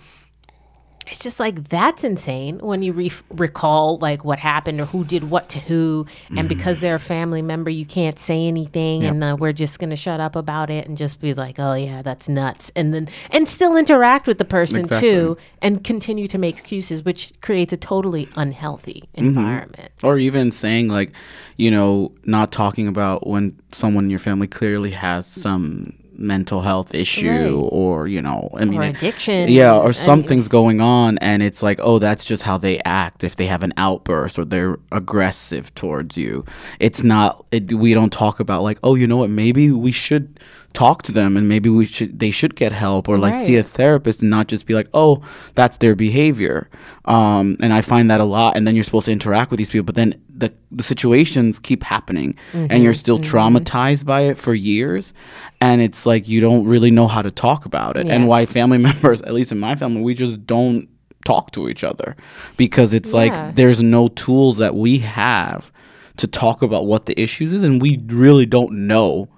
it's 1.06 1.20
just 1.22 1.38
like 1.38 1.68
that's 1.68 2.02
insane 2.04 2.58
when 2.60 2.82
you 2.82 2.92
re- 2.92 3.12
recall 3.30 3.98
like 3.98 4.24
what 4.24 4.38
happened 4.38 4.80
or 4.80 4.86
who 4.86 5.04
did 5.04 5.30
what 5.30 5.48
to 5.50 5.58
who, 5.60 6.04
Mm-hmm. 6.04 6.38
and 6.38 6.48
because 6.48 6.80
they're 6.80 6.94
a 6.94 7.00
family 7.00 7.42
member, 7.42 7.70
you 7.70 7.84
can't 7.86 8.18
say 8.18 8.46
anything, 8.46 9.04
and 9.04 9.22
uh, 9.22 9.36
we're 9.38 9.52
just 9.52 9.78
gonna 9.78 9.96
shut 9.96 10.18
up 10.20 10.34
about 10.36 10.70
it 10.70 10.86
and 10.88 10.96
just 10.96 11.20
be 11.20 11.34
like, 11.34 11.58
oh 11.58 11.74
yeah, 11.74 12.02
that's 12.02 12.28
nuts, 12.28 12.70
and 12.74 12.94
then 12.94 13.08
and 13.30 13.48
still 13.48 13.76
interact 13.76 14.26
with 14.26 14.38
the 14.38 14.44
person 14.44 14.80
Exactly. 14.80 15.10
too, 15.10 15.36
and 15.62 15.84
continue 15.84 16.26
to 16.28 16.38
make 16.38 16.58
excuses, 16.58 17.04
which 17.04 17.32
creates 17.40 17.72
a 17.72 17.76
totally 17.76 18.28
unhealthy 18.36 19.08
Mm-hmm. 19.16 19.26
environment. 19.28 19.92
Or 20.02 20.18
even 20.18 20.50
saying 20.50 20.88
like, 20.88 21.12
you 21.56 21.70
know, 21.70 22.12
not 22.24 22.50
talking 22.52 22.88
about 22.88 23.26
when 23.26 23.58
someone 23.72 24.04
in 24.04 24.10
your 24.10 24.18
family 24.18 24.46
clearly 24.46 24.90
has 24.92 25.26
some 25.26 25.92
mental 26.16 26.60
health 26.62 26.94
issue 26.94 27.28
Right. 27.28 27.68
or 27.72 28.06
you 28.08 28.22
know, 28.22 28.50
I 28.54 28.64
mean, 28.64 28.80
Or 28.80 28.82
addiction. 28.84 29.48
Yeah, 29.48 29.76
or 29.76 29.88
I 29.88 29.92
something's 29.92 30.48
going 30.48 30.80
on, 30.80 31.18
and 31.18 31.42
it's 31.42 31.62
like, 31.62 31.78
oh, 31.82 31.98
that's 31.98 32.24
just 32.24 32.42
how 32.44 32.58
they 32.58 32.78
act. 32.84 33.24
If 33.24 33.36
they 33.36 33.46
have 33.46 33.62
an 33.62 33.72
outburst 33.76 34.38
or 34.38 34.44
they're 34.44 34.78
aggressive 34.92 35.74
towards 35.74 36.16
you, 36.16 36.44
it's 36.80 37.02
not. 37.02 37.44
It, 37.50 37.72
we 37.72 37.94
don't 37.94 38.12
talk 38.12 38.40
about 38.40 38.62
like, 38.62 38.78
oh, 38.82 38.94
you 38.94 39.06
know 39.06 39.16
what? 39.18 39.30
Maybe 39.30 39.70
we 39.70 39.92
should 39.92 40.38
talk 40.74 41.02
to 41.04 41.12
them, 41.12 41.36
and 41.36 41.48
maybe 41.48 41.68
we 41.70 41.86
should. 41.86 42.18
They 42.18 42.30
should 42.30 42.54
get 42.56 42.72
help, 42.72 43.08
or 43.08 43.16
like 43.16 43.34
see 43.46 43.56
a 43.56 43.62
therapist, 43.62 44.20
and 44.20 44.30
not 44.30 44.48
just 44.48 44.66
be 44.66 44.74
like, 44.74 44.88
oh, 44.92 45.22
that's 45.54 45.78
their 45.78 45.94
behavior. 45.94 46.68
Um, 47.06 47.56
and 47.60 47.72
I 47.72 47.80
find 47.80 48.10
that 48.10 48.20
a 48.20 48.24
lot. 48.24 48.56
And 48.56 48.66
then 48.66 48.74
you're 48.74 48.84
supposed 48.84 49.06
to 49.06 49.12
interact 49.12 49.50
with 49.50 49.58
these 49.58 49.70
people, 49.70 49.84
but 49.84 49.94
then 49.94 50.20
the 50.36 50.52
the 50.70 50.82
situations 50.82 51.58
keep 51.58 51.82
happening, 51.84 52.36
and 52.52 52.82
you're 52.82 52.94
still 52.94 53.18
traumatized 53.18 54.04
by 54.04 54.22
it 54.22 54.36
for 54.36 54.52
years, 54.54 55.14
and 55.60 55.80
it's 55.80 56.04
like 56.06 56.28
you 56.28 56.40
don't 56.40 56.66
really 56.66 56.90
know 56.90 57.06
how 57.08 57.22
to 57.22 57.30
talk 57.30 57.64
about 57.64 57.96
it, 57.96 58.06
and 58.08 58.26
why 58.28 58.44
family 58.44 58.78
members, 58.88 59.22
at 59.22 59.32
least 59.32 59.52
in 59.52 59.58
my 59.58 59.76
family, 59.76 60.02
we 60.02 60.12
just 60.14 60.46
don't 60.46 60.88
talk 61.24 61.52
to 61.52 61.68
each 61.70 61.82
other 61.84 62.16
because 62.58 62.92
it's 62.92 63.10
Yeah. 63.10 63.16
like 63.16 63.54
there's 63.56 63.80
no 63.82 64.08
tools 64.08 64.58
that 64.58 64.74
we 64.74 64.98
have 64.98 65.72
to 66.18 66.26
talk 66.26 66.60
about 66.62 66.84
what 66.86 67.06
the 67.06 67.18
issues 67.20 67.52
is, 67.52 67.62
and 67.62 67.80
we 67.80 67.98
really 68.08 68.44
don't 68.46 68.72
know 68.86 69.28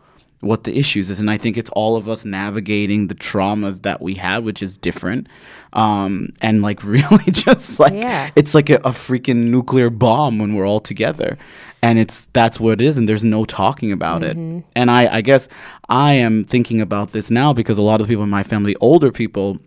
what 0.47 0.65
the 0.65 0.79
issues 0.79 1.11
is 1.11 1.21
and 1.21 1.31
i 1.31 1.37
think 1.37 1.57
it's 1.57 1.71
all 1.71 1.97
of 1.97 2.09
us 2.09 2.25
navigating 2.25 3.09
the 3.09 3.15
traumas 3.15 3.83
that 3.83 4.01
we 4.01 4.15
had 4.15 4.45
which 4.45 4.63
is 4.63 4.79
different 4.79 5.27
um 5.73 6.29
and 6.41 6.63
like 6.63 6.83
really 6.97 7.25
just 7.31 7.79
like 7.79 7.93
Yeah. 7.95 8.31
it's 8.37 8.55
like 8.55 8.71
a, 8.71 8.77
a 8.77 8.91
freaking 8.93 9.51
nuclear 9.51 9.91
bomb 9.91 10.39
when 10.39 10.55
we're 10.55 10.67
all 10.67 10.81
together 10.81 11.37
and 11.83 11.99
it's 11.99 12.27
that's 12.33 12.59
what 12.59 12.81
it 12.81 12.81
is 12.81 12.97
and 12.97 13.09
there's 13.09 13.25
no 13.25 13.45
talking 13.45 13.93
about 13.93 14.23
it 14.23 14.37
and 14.37 14.91
i 14.91 15.17
i 15.17 15.21
guess 15.21 15.49
i 15.89 16.13
am 16.13 16.45
thinking 16.45 16.81
about 16.81 17.13
this 17.13 17.31
now 17.31 17.53
because 17.53 17.79
a 17.79 17.83
lot 17.83 18.01
of 18.01 18.07
people 18.07 18.25
in 18.25 18.31
my 18.31 18.43
family 18.43 18.75
older 18.81 19.11
people 19.13 19.59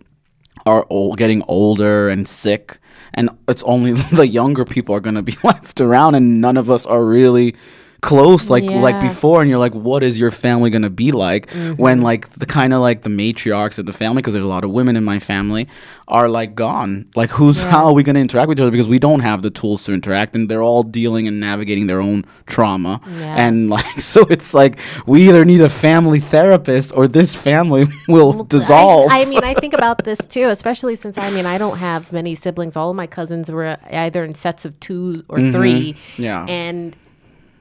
are 0.65 0.85
old, 0.89 1.17
getting 1.17 1.41
older 1.47 2.09
and 2.09 2.27
sick, 2.27 2.79
and 3.13 3.29
it's 3.47 3.63
only 3.63 3.93
the 4.11 4.27
younger 4.27 4.65
people 4.65 4.93
are 4.93 4.99
going 4.99 5.15
to 5.15 5.21
be 5.21 5.35
left 5.43 5.79
around, 5.79 6.15
and 6.15 6.41
none 6.41 6.57
of 6.57 6.69
us 6.69 6.85
are 6.85 7.03
really 7.05 7.55
close 8.01 8.49
like 8.49 8.63
like 8.63 9.01
before 9.01 9.41
and 9.41 9.49
you're 9.49 9.59
like 9.59 9.75
what 9.75 10.03
is 10.03 10.17
your 10.19 10.31
family 10.31 10.69
going 10.69 10.81
to 10.83 10.89
be 10.89 11.11
like 11.11 11.47
Mm-hmm. 11.49 11.81
when 11.81 12.01
like 12.01 12.29
the 12.33 12.45
kind 12.45 12.73
of 12.73 12.81
like 12.81 13.01
the 13.01 13.09
matriarchs 13.09 13.77
of 13.79 13.85
the 13.85 13.93
family 13.93 14.21
because 14.21 14.33
there's 14.33 14.45
a 14.45 14.47
lot 14.47 14.63
of 14.63 14.71
women 14.71 14.95
in 14.95 15.03
my 15.03 15.19
family 15.19 15.67
are 16.07 16.29
like 16.29 16.55
gone 16.55 17.07
like 17.15 17.29
who's 17.31 17.57
Yeah. 17.57 17.71
how 17.71 17.85
are 17.87 17.93
we 17.93 18.03
going 18.03 18.15
to 18.15 18.21
interact 18.21 18.47
with 18.47 18.57
each 18.57 18.61
other 18.61 18.71
because 18.71 18.87
we 18.87 18.99
don't 18.99 19.19
have 19.19 19.41
the 19.41 19.49
tools 19.49 19.83
to 19.85 19.93
interact 19.93 20.35
and 20.35 20.47
they're 20.49 20.61
all 20.63 20.83
dealing 20.83 21.27
and 21.27 21.39
navigating 21.39 21.87
their 21.87 22.01
own 22.01 22.23
trauma 22.45 23.01
Yeah. 23.05 23.35
and 23.45 23.69
like 23.69 23.99
so 24.11 24.21
it's 24.29 24.53
like 24.53 24.79
we 25.05 25.27
either 25.27 25.43
need 25.43 25.61
a 25.61 25.69
family 25.69 26.19
therapist 26.19 26.93
or 26.95 27.07
this 27.07 27.35
family 27.35 27.85
will 28.07 28.33
Well, 28.33 28.43
dissolve 28.45 29.11
I, 29.11 29.21
I 29.23 29.25
mean, 29.25 29.43
I 29.43 29.53
think 29.61 29.73
about 29.73 30.03
this 30.05 30.19
too, 30.29 30.47
especially 30.49 30.95
since 30.95 31.17
I 31.17 31.29
mean, 31.31 31.45
I 31.45 31.57
don't 31.57 31.77
have 31.77 32.11
many 32.13 32.33
siblings. 32.35 32.75
All 32.75 32.89
of 32.91 32.95
my 32.95 33.07
cousins 33.07 33.51
were 33.51 33.77
either 33.91 34.23
in 34.23 34.35
sets 34.35 34.63
of 34.65 34.79
two 34.79 35.23
or 35.27 35.37
three. 35.51 35.93
Mm-hmm. 35.93 36.21
Yeah. 36.21 36.45
And, 36.47 36.95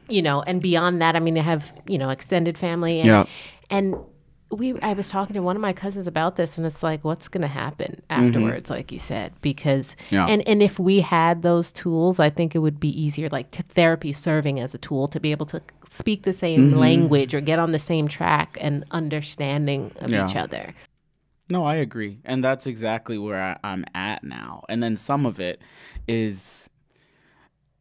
you 0.08 0.22
know, 0.22 0.42
and 0.42 0.60
beyond 0.62 1.00
that, 1.02 1.16
I 1.16 1.20
mean, 1.20 1.36
I 1.38 1.42
have, 1.42 1.72
you 1.86 1.98
know, 1.98 2.10
extended 2.10 2.56
family. 2.58 2.98
And, 3.00 3.06
Yeah. 3.06 3.24
And 3.70 3.96
we, 4.50 4.80
I 4.80 4.94
was 4.94 5.10
talking 5.10 5.34
to 5.34 5.42
one 5.42 5.56
of 5.56 5.60
my 5.62 5.74
cousins 5.74 6.06
about 6.06 6.36
this, 6.36 6.56
and 6.56 6.66
it's 6.66 6.82
like, 6.82 7.04
what's 7.04 7.28
going 7.28 7.42
to 7.42 7.46
happen 7.48 8.00
afterwards, 8.08 8.70
like 8.70 8.90
you 8.90 8.98
said, 8.98 9.32
because, 9.42 9.94
Mm-hmm. 10.06 10.14
Yeah. 10.14 10.26
and, 10.26 10.48
and 10.48 10.62
if 10.62 10.78
we 10.78 11.00
had 11.00 11.42
those 11.42 11.70
tools, 11.70 12.18
I 12.18 12.30
think 12.30 12.54
it 12.54 12.60
would 12.60 12.80
be 12.80 12.88
easier, 12.88 13.28
like 13.28 13.50
to 13.50 13.62
therapy 13.62 14.14
serving 14.14 14.58
as 14.58 14.74
a 14.74 14.78
tool 14.78 15.06
to 15.08 15.20
be 15.20 15.32
able 15.32 15.44
to 15.46 15.60
speak 15.90 16.22
the 16.22 16.32
same 16.32 16.68
Mm-hmm. 16.70 16.78
language 16.78 17.34
or 17.34 17.42
get 17.42 17.58
on 17.58 17.72
the 17.72 17.78
same 17.78 18.08
track 18.08 18.56
and 18.58 18.84
understanding 18.90 19.92
of 20.00 20.10
Yeah. 20.10 20.26
each 20.28 20.34
other. 20.36 20.74
No, 21.50 21.64
I 21.64 21.76
agree. 21.76 22.18
And 22.24 22.42
that's 22.42 22.66
exactly 22.66 23.18
where 23.18 23.42
I, 23.42 23.58
I'm 23.62 23.84
at 23.94 24.24
now. 24.24 24.64
And 24.70 24.82
then 24.82 24.96
some 24.96 25.26
of 25.26 25.38
it 25.40 25.60
is, 26.06 26.68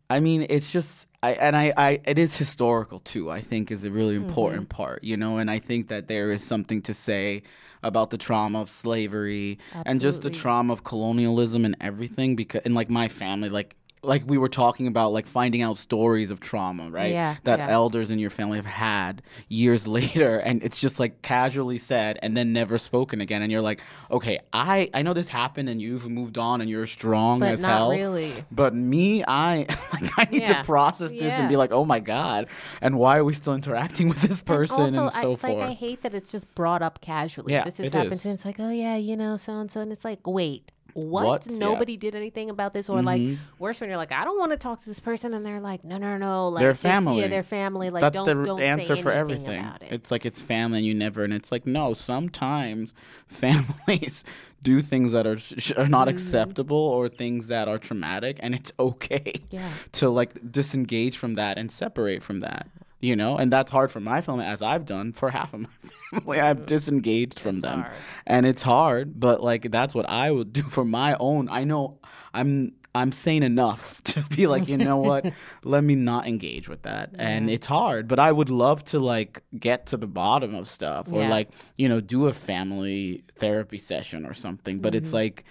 I 0.09 0.19
mean, 0.19 0.45
it's 0.49 0.71
just, 0.71 1.06
I, 1.23 1.31
and 1.33 1.55
I, 1.55 1.73
I, 1.75 2.01
it 2.05 2.19
is 2.19 2.37
historical 2.37 2.99
too, 2.99 3.31
I 3.31 3.41
think 3.41 3.71
is 3.71 3.83
a 3.83 3.89
really 3.89 4.15
mm-hmm. 4.15 4.27
important 4.27 4.69
part, 4.69 5.03
you 5.03 5.17
know, 5.17 5.39
and 5.39 5.49
I 5.49 5.59
think 5.59 5.87
that 5.87 6.07
there 6.07 6.31
is 6.31 6.43
something 6.43 6.81
to 6.83 6.93
say 6.93 7.41
about 7.81 8.11
the 8.11 8.17
trauma 8.17 8.61
of 8.61 8.69
slavery 8.69 9.57
and 9.85 9.99
just 9.99 10.21
the 10.21 10.29
trauma 10.29 10.73
of 10.73 10.83
colonialism 10.83 11.65
and 11.65 11.75
everything 11.81 12.35
because, 12.35 12.61
in 12.63 12.73
like 12.73 12.89
my 12.89 13.07
family, 13.07 13.49
like, 13.49 13.75
like 14.03 14.23
we 14.27 14.37
were 14.37 14.47
talking 14.47 14.85
about 14.87 15.11
like 15.11 15.25
finding 15.25 15.61
out 15.61 15.77
stories 15.77 16.29
of 16.31 16.39
trauma 16.39 16.89
right 16.89 17.11
Yeah, 17.11 17.35
that 17.45 17.59
yeah. 17.59 17.69
elders 17.69 18.11
in 18.11 18.19
your 18.19 18.29
family 18.29 18.57
have 18.57 18.65
had 18.65 19.23
years 19.49 19.87
later 19.97 20.37
and 20.37 20.61
it's 20.63 20.79
just 20.79 20.99
like 20.99 21.21
casually 21.23 21.77
said 21.79 22.19
and 22.21 22.37
then 22.37 22.53
never 22.53 22.77
spoken 22.77 23.21
again 23.21 23.41
and 23.41 23.51
you're 23.51 23.61
like 23.61 23.81
okay 24.11 24.39
i 24.53 24.89
i 24.93 25.01
know 25.01 25.13
this 25.13 25.27
happened 25.29 25.67
and 25.67 25.81
you've 25.81 26.07
moved 26.09 26.37
on 26.37 26.61
and 26.61 26.69
you're 26.69 26.85
strong 26.87 27.39
But 27.39 27.53
as 27.53 27.61
not 27.61 27.69
hell 27.71 27.91
really. 27.91 28.45
but 28.51 28.75
me 28.75 29.23
i 29.27 29.65
like 29.93 30.11
i 30.17 30.27
need 30.31 30.41
Yeah, 30.43 30.61
to 30.61 30.63
process 30.63 31.09
this 31.11 31.33
and 31.33 31.49
be 31.49 31.57
like 31.57 31.71
oh 31.71 31.83
my 31.83 31.99
god 31.99 32.47
and 32.81 32.97
why 32.99 33.17
are 33.17 33.23
we 33.23 33.33
still 33.33 33.55
interacting 33.55 34.09
with 34.09 34.21
this 34.21 34.41
person 34.41 34.81
and, 34.85 34.97
also, 34.97 35.19
so 35.21 35.31
I, 35.33 35.35
forth 35.35 35.43
like 35.43 35.57
I 35.57 35.73
hate 35.73 36.03
that 36.03 36.13
it's 36.13 36.31
just 36.31 36.53
brought 36.55 36.81
up 36.81 37.01
casually. 37.01 37.53
Yeah, 37.53 37.63
this 37.63 37.77
has 37.77 37.87
it 37.87 37.93
happened 37.93 38.13
is. 38.13 38.25
and 38.25 38.35
it's 38.35 38.45
like, 38.45 38.59
oh 38.59 38.69
yeah, 38.69 38.95
you 38.95 39.17
know, 39.17 39.37
so 39.37 39.53
and 39.59 39.71
so, 39.71 39.81
and 39.81 39.91
it's 39.91 40.05
like, 40.05 40.25
wait, 40.25 40.71
what? 40.97 41.25
What? 41.27 41.47
Yeah. 41.47 41.57
Nobody 41.59 41.95
did 41.95 42.15
anything 42.15 42.49
about 42.49 42.73
this, 42.73 42.89
or 42.89 43.01
like 43.03 43.21
Mhm. 43.21 43.37
worse 43.59 43.79
when 43.79 43.89
you're 43.89 43.97
like, 43.97 44.11
I 44.11 44.23
don't 44.23 44.39
want 44.39 44.51
to 44.51 44.57
talk 44.57 44.81
to 44.81 44.85
this 44.89 44.99
person, 44.99 45.33
and 45.35 45.45
they're 45.45 45.59
like, 45.59 45.83
no, 45.83 45.97
no, 45.97 46.17
no, 46.17 46.47
like 46.49 46.61
Their 46.61 46.73
family. 46.75 47.19
yeah, 47.21 47.27
their 47.27 47.43
family, 47.43 47.89
like 47.91 48.01
that's 48.01 48.15
don't 48.15 48.25
the 48.25 48.43
don't 48.43 48.61
answer 48.61 48.95
say 48.95 49.01
for 49.03 49.11
anything 49.11 49.37
everything. 49.37 49.59
about 49.65 49.83
it. 49.83 49.89
It's 49.91 50.09
like 50.11 50.25
it's 50.25 50.41
family 50.41 50.79
and 50.79 50.87
you 50.87 50.93
never, 50.95 51.23
and 51.23 51.33
it's 51.33 51.51
like 51.51 51.67
no. 51.67 51.93
Sometimes 51.93 52.93
families 53.27 54.23
do 54.63 54.81
things 54.81 55.11
that 55.11 55.27
are 55.27 55.37
sh- 55.37 55.53
sh- 55.59 55.71
are 55.77 55.87
not 55.87 56.07
Mm-hmm. 56.07 56.15
acceptable 56.17 56.77
or 56.77 57.07
things 57.09 57.47
that 57.47 57.67
are 57.67 57.77
traumatic, 57.77 58.37
and 58.41 58.55
it's 58.55 58.71
okay 58.79 59.33
Yeah. 59.51 59.69
to 59.93 60.09
like 60.09 60.51
disengage 60.51 61.15
from 61.17 61.35
that 61.35 61.57
and 61.57 61.71
separate 61.71 62.23
from 62.23 62.39
that. 62.41 62.67
You 62.99 63.15
know, 63.15 63.37
and 63.37 63.51
that's 63.53 63.69
hard 63.71 63.91
for 63.91 63.99
my 63.99 64.21
family, 64.21 64.45
as 64.45 64.61
I've 64.63 64.85
done 64.85 65.13
for 65.13 65.29
half 65.29 65.53
of 65.53 65.59
my 65.61 65.69
family. 66.19 66.39
I've 66.39 66.65
disengaged 66.65 67.39
from 67.39 67.57
Mm. 67.57 67.61
Them, 67.61 67.81
hard. 67.83 67.93
and 68.25 68.45
it's 68.45 68.63
hard. 68.63 69.19
But 69.19 69.41
like 69.43 69.69
that's 69.71 69.93
what 69.93 70.09
I 70.09 70.31
would 70.31 70.51
do 70.53 70.63
for 70.77 70.83
my 70.83 71.15
own. 71.19 71.47
I 71.49 71.63
know 71.63 71.99
I'm 72.33 72.73
I'm 72.95 73.11
sane 73.11 73.43
enough 73.43 74.01
to 74.13 74.23
be 74.35 74.47
like, 74.47 74.67
you 74.67 74.77
know 74.77 74.97
what? 74.97 75.31
Let 75.63 75.83
me 75.83 75.93
not 75.93 76.25
engage 76.27 76.67
with 76.67 76.81
that. 76.83 77.11
And 77.19 77.47
it's 77.51 77.67
hard, 77.67 78.07
but 78.07 78.17
I 78.17 78.31
would 78.31 78.49
love 78.49 78.83
to 78.85 78.99
like 78.99 79.43
get 79.59 79.85
to 79.87 79.97
the 79.97 80.07
bottom 80.07 80.55
of 80.55 80.67
stuff 80.67 81.07
or 81.11 81.21
Yeah. 81.21 81.29
like, 81.29 81.49
you 81.77 81.87
know, 81.89 82.01
do 82.01 82.25
a 82.25 82.33
family 82.33 83.23
therapy 83.37 83.77
session 83.77 84.25
or 84.25 84.33
something. 84.33 84.79
But 84.79 84.93
Mm-hmm. 84.93 85.05
it's 85.05 85.13
like 85.13 85.43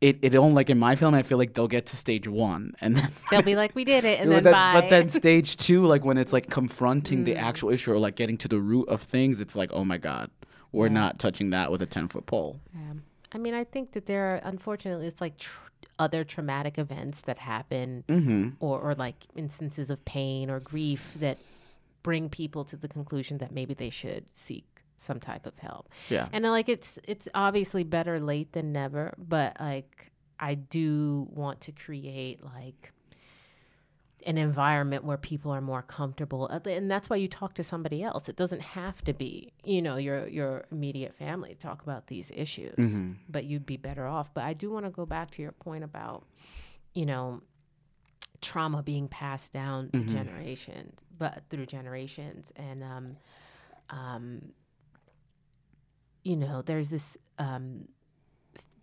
it 0.00 0.18
it 0.22 0.34
only 0.36 0.54
like 0.54 0.70
in 0.70 0.78
my 0.78 0.94
film, 0.96 1.14
I 1.14 1.22
feel 1.22 1.38
like 1.38 1.54
they'll 1.54 1.68
get 1.68 1.86
to 1.86 1.96
stage 1.96 2.28
1 2.28 2.74
and 2.80 2.96
then 2.96 3.08
They'll 3.30 3.42
be 3.42 3.56
like, 3.56 3.74
we 3.74 3.84
did 3.84 4.04
it, 4.04 4.20
and 4.20 4.30
then, 4.30 4.44
then, 4.44 4.52
bye. 4.52 4.72
but 4.80 4.90
then 4.90 5.10
stage 5.10 5.56
two, 5.56 5.84
like 5.86 6.04
when 6.04 6.18
it's 6.18 6.32
like 6.32 6.48
confronting 6.50 7.20
Mm. 7.22 7.24
the 7.26 7.36
actual 7.36 7.70
issue 7.70 7.92
or 7.92 7.98
like 7.98 8.14
getting 8.16 8.36
to 8.38 8.48
the 8.48 8.60
root 8.60 8.88
of 8.88 9.02
things, 9.02 9.40
it's 9.40 9.56
like, 9.56 9.70
oh 9.72 9.84
my 9.84 9.98
god, 9.98 10.30
we're 10.72 10.86
Yeah. 10.86 10.92
not 10.94 11.18
touching 11.18 11.50
that 11.50 11.70
with 11.72 11.82
a 11.82 11.86
ten 11.86 12.08
foot 12.08 12.26
pole. 12.26 12.60
Um, 12.74 13.02
I 13.32 13.38
mean, 13.38 13.54
I 13.54 13.64
think 13.64 13.92
that 13.92 14.06
there 14.06 14.34
are, 14.34 14.40
unfortunately, 14.44 15.06
it's 15.06 15.20
like 15.20 15.36
tr- 15.38 15.60
other 15.98 16.22
traumatic 16.24 16.78
events 16.78 17.22
that 17.22 17.38
happen, 17.38 18.04
Mm-hmm. 18.08 18.50
or, 18.60 18.78
or 18.80 18.94
like 18.94 19.16
instances 19.34 19.90
of 19.90 20.04
pain 20.04 20.48
or 20.48 20.60
grief 20.60 21.14
that 21.18 21.38
bring 22.04 22.28
people 22.28 22.64
to 22.64 22.76
the 22.76 22.88
conclusion 22.88 23.38
that 23.38 23.50
maybe 23.52 23.74
they 23.74 23.90
should 23.90 24.24
seek 24.32 24.64
some 24.98 25.20
type 25.20 25.46
of 25.46 25.56
help. 25.58 25.88
Yeah. 26.10 26.28
And 26.32 26.44
uh, 26.44 26.50
like 26.50 26.68
it's 26.68 26.98
it's 27.04 27.28
obviously 27.34 27.84
better 27.84 28.20
late 28.20 28.52
than 28.52 28.72
never, 28.72 29.14
but 29.16 29.56
like 29.60 30.10
I 30.38 30.54
do 30.54 31.26
want 31.30 31.60
to 31.62 31.72
create 31.72 32.44
like 32.44 32.92
an 34.26 34.36
environment 34.36 35.04
where 35.04 35.16
people 35.16 35.52
are 35.52 35.60
more 35.60 35.80
comfortable 35.82 36.48
Uh, 36.52 36.58
and 36.68 36.90
that's 36.90 37.08
why 37.08 37.16
you 37.16 37.28
talk 37.28 37.54
to 37.54 37.62
somebody 37.62 38.02
else 38.02 38.28
it 38.28 38.34
doesn't 38.36 38.60
have 38.60 39.00
to 39.04 39.12
be 39.14 39.52
you 39.64 39.80
know 39.80 39.96
your 39.96 40.26
your 40.26 40.64
immediate 40.72 41.14
family 41.14 41.50
to 41.54 41.60
talk 41.60 41.82
about 41.82 42.08
these 42.08 42.32
issues 42.34 42.74
Mm-hmm. 42.76 43.12
but 43.28 43.44
you'd 43.44 43.64
be 43.64 43.76
better 43.76 44.06
off 44.06 44.34
but 44.34 44.42
i 44.42 44.52
do 44.54 44.70
want 44.72 44.84
to 44.86 44.90
go 44.90 45.06
back 45.06 45.30
to 45.32 45.42
your 45.42 45.52
point 45.52 45.84
about 45.84 46.26
you 46.94 47.06
know 47.06 47.40
trauma 48.40 48.82
being 48.82 49.06
passed 49.08 49.52
down 49.52 49.90
to 49.90 50.00
Mhm. 50.00 50.08
generations 50.12 50.98
but 51.16 51.44
through 51.48 51.66
generations 51.66 52.52
and 52.56 52.82
um 52.82 53.16
um 53.90 54.52
you 56.28 56.36
know 56.36 56.60
there's 56.62 56.90
this 56.90 57.16
um 57.38 57.88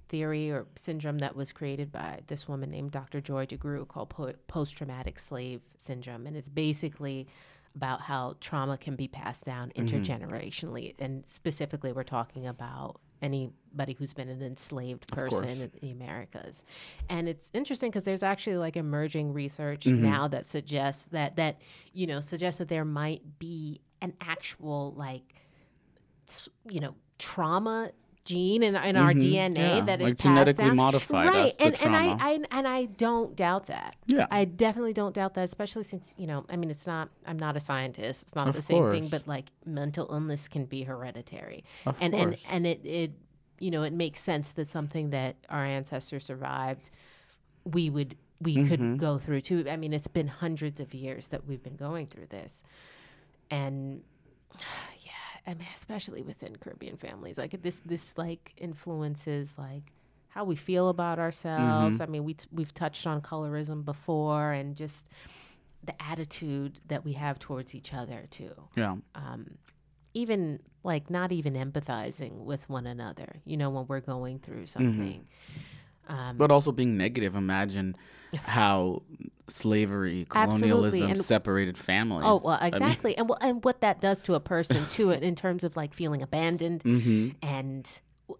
theory 0.07 0.51
or 0.51 0.65
syndrome 0.75 1.17
that 1.19 1.35
was 1.35 1.51
created 1.51 1.91
by 1.91 2.19
this 2.27 2.47
woman 2.47 2.69
named 2.69 2.91
Dr. 2.91 3.19
Joy 3.21 3.45
DeGruy 3.47 3.87
called 3.87 4.09
po- 4.09 4.33
post-traumatic 4.47 5.17
slave 5.19 5.61
syndrome 5.77 6.27
and 6.27 6.35
it's 6.37 6.49
basically 6.49 7.27
about 7.75 8.01
how 8.01 8.35
trauma 8.39 8.77
can 8.77 8.95
be 8.95 9.07
passed 9.07 9.43
down 9.45 9.71
intergenerationally 9.75 10.93
and 10.99 11.23
specifically 11.27 11.91
we're 11.91 12.03
talking 12.03 12.45
about 12.47 12.99
anybody 13.21 13.93
who's 13.97 14.13
been 14.13 14.29
an 14.29 14.41
enslaved 14.43 15.07
person 15.07 15.47
in 15.49 15.71
the 15.81 15.89
Americas. 15.91 16.63
And 17.09 17.27
it's 17.27 17.49
interesting 17.53 17.89
because 17.89 18.03
there's 18.03 18.21
actually 18.23 18.57
like 18.57 18.75
emerging 18.77 19.33
research 19.33 19.85
Mhm. 19.85 19.99
now 19.99 20.27
that 20.27 20.45
suggests 20.45 21.05
that 21.11 21.35
that 21.37 21.59
you 21.93 22.05
know 22.07 22.21
suggests 22.21 22.59
that 22.59 22.67
there 22.67 22.85
might 22.85 23.39
be 23.39 23.81
an 24.01 24.13
actual 24.21 24.93
like 24.95 25.41
you 26.69 26.79
know 26.79 26.95
trauma 27.19 27.91
gene 28.25 28.63
in, 28.63 28.75
in 28.75 28.95
our 28.97 29.13
Mhm. 29.13 29.21
DNA 29.21 29.55
Yeah, 29.77 29.81
that 29.85 30.01
is 30.01 30.05
like 30.05 30.17
genetically 30.17 30.65
down. 30.65 30.75
modified 30.75 31.27
right 31.27 31.53
and 31.59 31.75
and 31.83 31.95
I. 31.95 32.07
I 32.19 32.39
and 32.49 32.67
I 32.67 32.85
don't 32.85 33.35
doubt 33.35 33.67
that 33.67 33.95
Yeah. 34.07 34.25
I 34.31 34.45
definitely 34.45 34.93
don't 34.93 35.13
doubt 35.13 35.35
that 35.35 35.43
especially 35.43 35.83
since 35.83 36.13
you 36.17 36.25
know 36.25 36.43
I 36.49 36.55
mean 36.55 36.71
it's 36.71 36.87
not 36.87 37.09
I'm 37.27 37.37
not 37.37 37.55
a 37.55 37.59
scientist 37.59 38.23
it's 38.23 38.33
not 38.35 38.47
Of 38.47 38.55
the 38.55 38.61
same 38.63 38.89
thing 38.91 39.07
but 39.09 39.27
like 39.27 39.45
mental 39.65 40.07
illness 40.11 40.47
can 40.47 40.65
be 40.65 40.83
hereditary 40.83 41.63
Of 41.85 41.97
and 42.01 42.15
and 42.15 42.29
course. 42.31 42.41
and 42.49 42.65
it 42.65 42.83
it 42.83 43.11
you 43.59 43.69
know 43.69 43.83
it 43.83 43.93
makes 43.93 44.21
sense 44.21 44.49
that 44.51 44.67
something 44.69 45.11
that 45.11 45.35
our 45.49 45.63
ancestors 45.63 46.25
survived 46.25 46.89
we 47.63 47.91
would 47.91 48.15
we 48.41 48.57
Mhm. 48.57 48.67
could 48.67 48.97
go 48.99 49.17
through 49.19 49.41
too 49.41 49.65
i 49.69 49.77
mean 49.77 49.93
it's 49.93 50.07
been 50.07 50.27
hundreds 50.27 50.79
of 50.79 50.93
years 50.95 51.27
that 51.27 51.45
we've 51.47 51.61
been 51.63 51.75
going 51.77 52.07
through 52.07 52.25
this 52.25 52.63
and 53.51 54.01
i 55.47 55.53
mean 55.53 55.67
especially 55.73 56.21
within 56.21 56.55
caribbean 56.55 56.97
families 56.97 57.37
like 57.37 57.61
this 57.61 57.81
this 57.85 58.13
like 58.17 58.53
influences 58.57 59.49
like 59.57 59.91
how 60.29 60.43
we 60.43 60.55
feel 60.55 60.89
about 60.89 61.17
ourselves 61.19 61.97
Mhm. 61.97 62.01
i 62.01 62.05
mean 62.07 62.23
we 62.23 62.33
t- 62.35 62.47
we've 62.51 62.73
touched 62.73 63.05
on 63.07 63.21
colorism 63.21 63.83
before 63.85 64.51
and 64.51 64.75
just 64.75 65.07
the 65.83 65.93
attitude 66.01 66.79
that 66.87 67.05
we 67.05 67.13
have 67.13 67.37
towards 67.39 67.75
each 67.75 67.93
other 67.93 68.25
too 68.31 68.53
yeah. 68.75 68.95
um, 69.15 69.57
even 70.13 70.59
like 70.83 71.09
not 71.09 71.31
even 71.31 71.53
empathizing 71.55 72.45
with 72.45 72.69
one 72.69 72.85
another, 72.87 73.41
you 73.43 73.57
know, 73.57 73.69
when 73.71 73.85
we're 73.87 73.99
going 73.99 74.37
through 74.39 74.65
something. 74.67 75.25
Um, 76.07 76.37
But 76.37 76.51
also 76.51 76.71
being 76.71 76.97
negative. 76.97 77.35
Imagine 77.35 77.95
how 78.43 79.01
slavery, 79.47 80.25
colonialism 80.29 81.11
and- 81.11 81.23
separated 81.25 81.77
families. 81.77 82.25
oh 82.27 82.41
well, 82.43 82.59
exactly, 82.61 83.17
and 83.17 83.29
well, 83.29 83.37
and 83.41 83.63
what 83.63 83.81
that 83.81 84.01
does 84.01 84.21
to 84.23 84.33
a 84.35 84.39
person 84.39 84.85
too, 84.91 85.11
in 85.11 85.35
terms 85.35 85.63
of 85.63 85.75
like 85.75 85.93
feeling 85.93 86.21
abandoned 86.21 86.83
mm-hmm. 86.83 87.29
and 87.45 87.87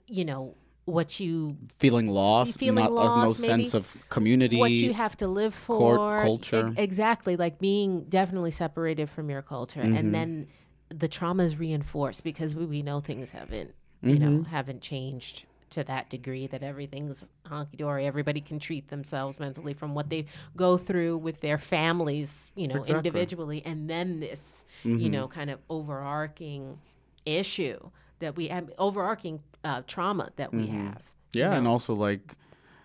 you 0.07 0.25
know 0.25 0.55
what 0.85 1.19
you 1.19 1.57
feeling 1.79 2.07
lost, 2.07 2.57
feeling 2.59 2.75
not, 2.83 2.91
no 2.91 2.95
lost, 2.97 3.39
maybe. 3.39 3.63
sense 3.63 3.73
of 3.73 3.95
community. 4.09 4.57
what 4.57 4.71
you 4.71 4.93
have 4.93 5.15
to 5.17 5.27
live 5.27 5.53
for 5.55 5.77
court 5.95 6.21
culture. 6.21 6.73
E- 6.77 6.81
exactly 6.81 7.35
like 7.35 7.57
being 7.59 8.03
definitely 8.03 8.51
separated 8.51 9.09
from 9.09 9.29
your 9.29 9.41
culture 9.41 9.81
Mm-hmm. 9.81 9.95
and 9.97 10.13
then 10.13 10.47
the 10.89 11.07
trauma 11.07 11.43
is 11.43 11.57
reinforced 11.57 12.23
because 12.23 12.53
we, 12.53 12.65
we 12.65 12.81
know 12.83 12.99
things 12.99 13.31
haven't 13.31 13.73
you 14.03 14.15
Mm-hmm. 14.15 14.23
know 14.37 14.43
haven't 14.43 14.81
changed 14.81 15.45
to 15.71 15.83
that 15.83 16.09
degree 16.09 16.47
that 16.47 16.63
everything's 16.63 17.25
honky-dory 17.47 18.05
everybody 18.05 18.39
can 18.41 18.59
treat 18.59 18.87
themselves 18.89 19.39
mentally 19.39 19.73
from 19.73 19.93
what 19.95 20.09
they 20.09 20.25
go 20.55 20.77
through 20.77 21.17
with 21.17 21.41
their 21.41 21.57
families 21.57 22.51
you 22.55 22.67
know 22.67 22.75
Exactly. 22.75 22.93
Mm-hmm. 22.93 22.97
individually 23.07 23.63
and 23.65 23.89
then 23.89 24.19
this 24.19 24.65
you 24.83 25.09
know 25.09 25.27
kind 25.27 25.49
of 25.49 25.59
overarching 25.69 26.77
issue 27.25 27.79
that 28.19 28.35
we 28.35 28.47
have 28.47 28.69
overarching 28.77 29.41
uh, 29.63 29.81
trauma 29.87 30.29
that 30.35 30.53
we 30.53 30.67
Mm-hmm. 30.67 30.87
have 30.87 31.01
Yeah, 31.33 31.55
and 31.55 31.67
also 31.67 31.93
like 31.93 32.35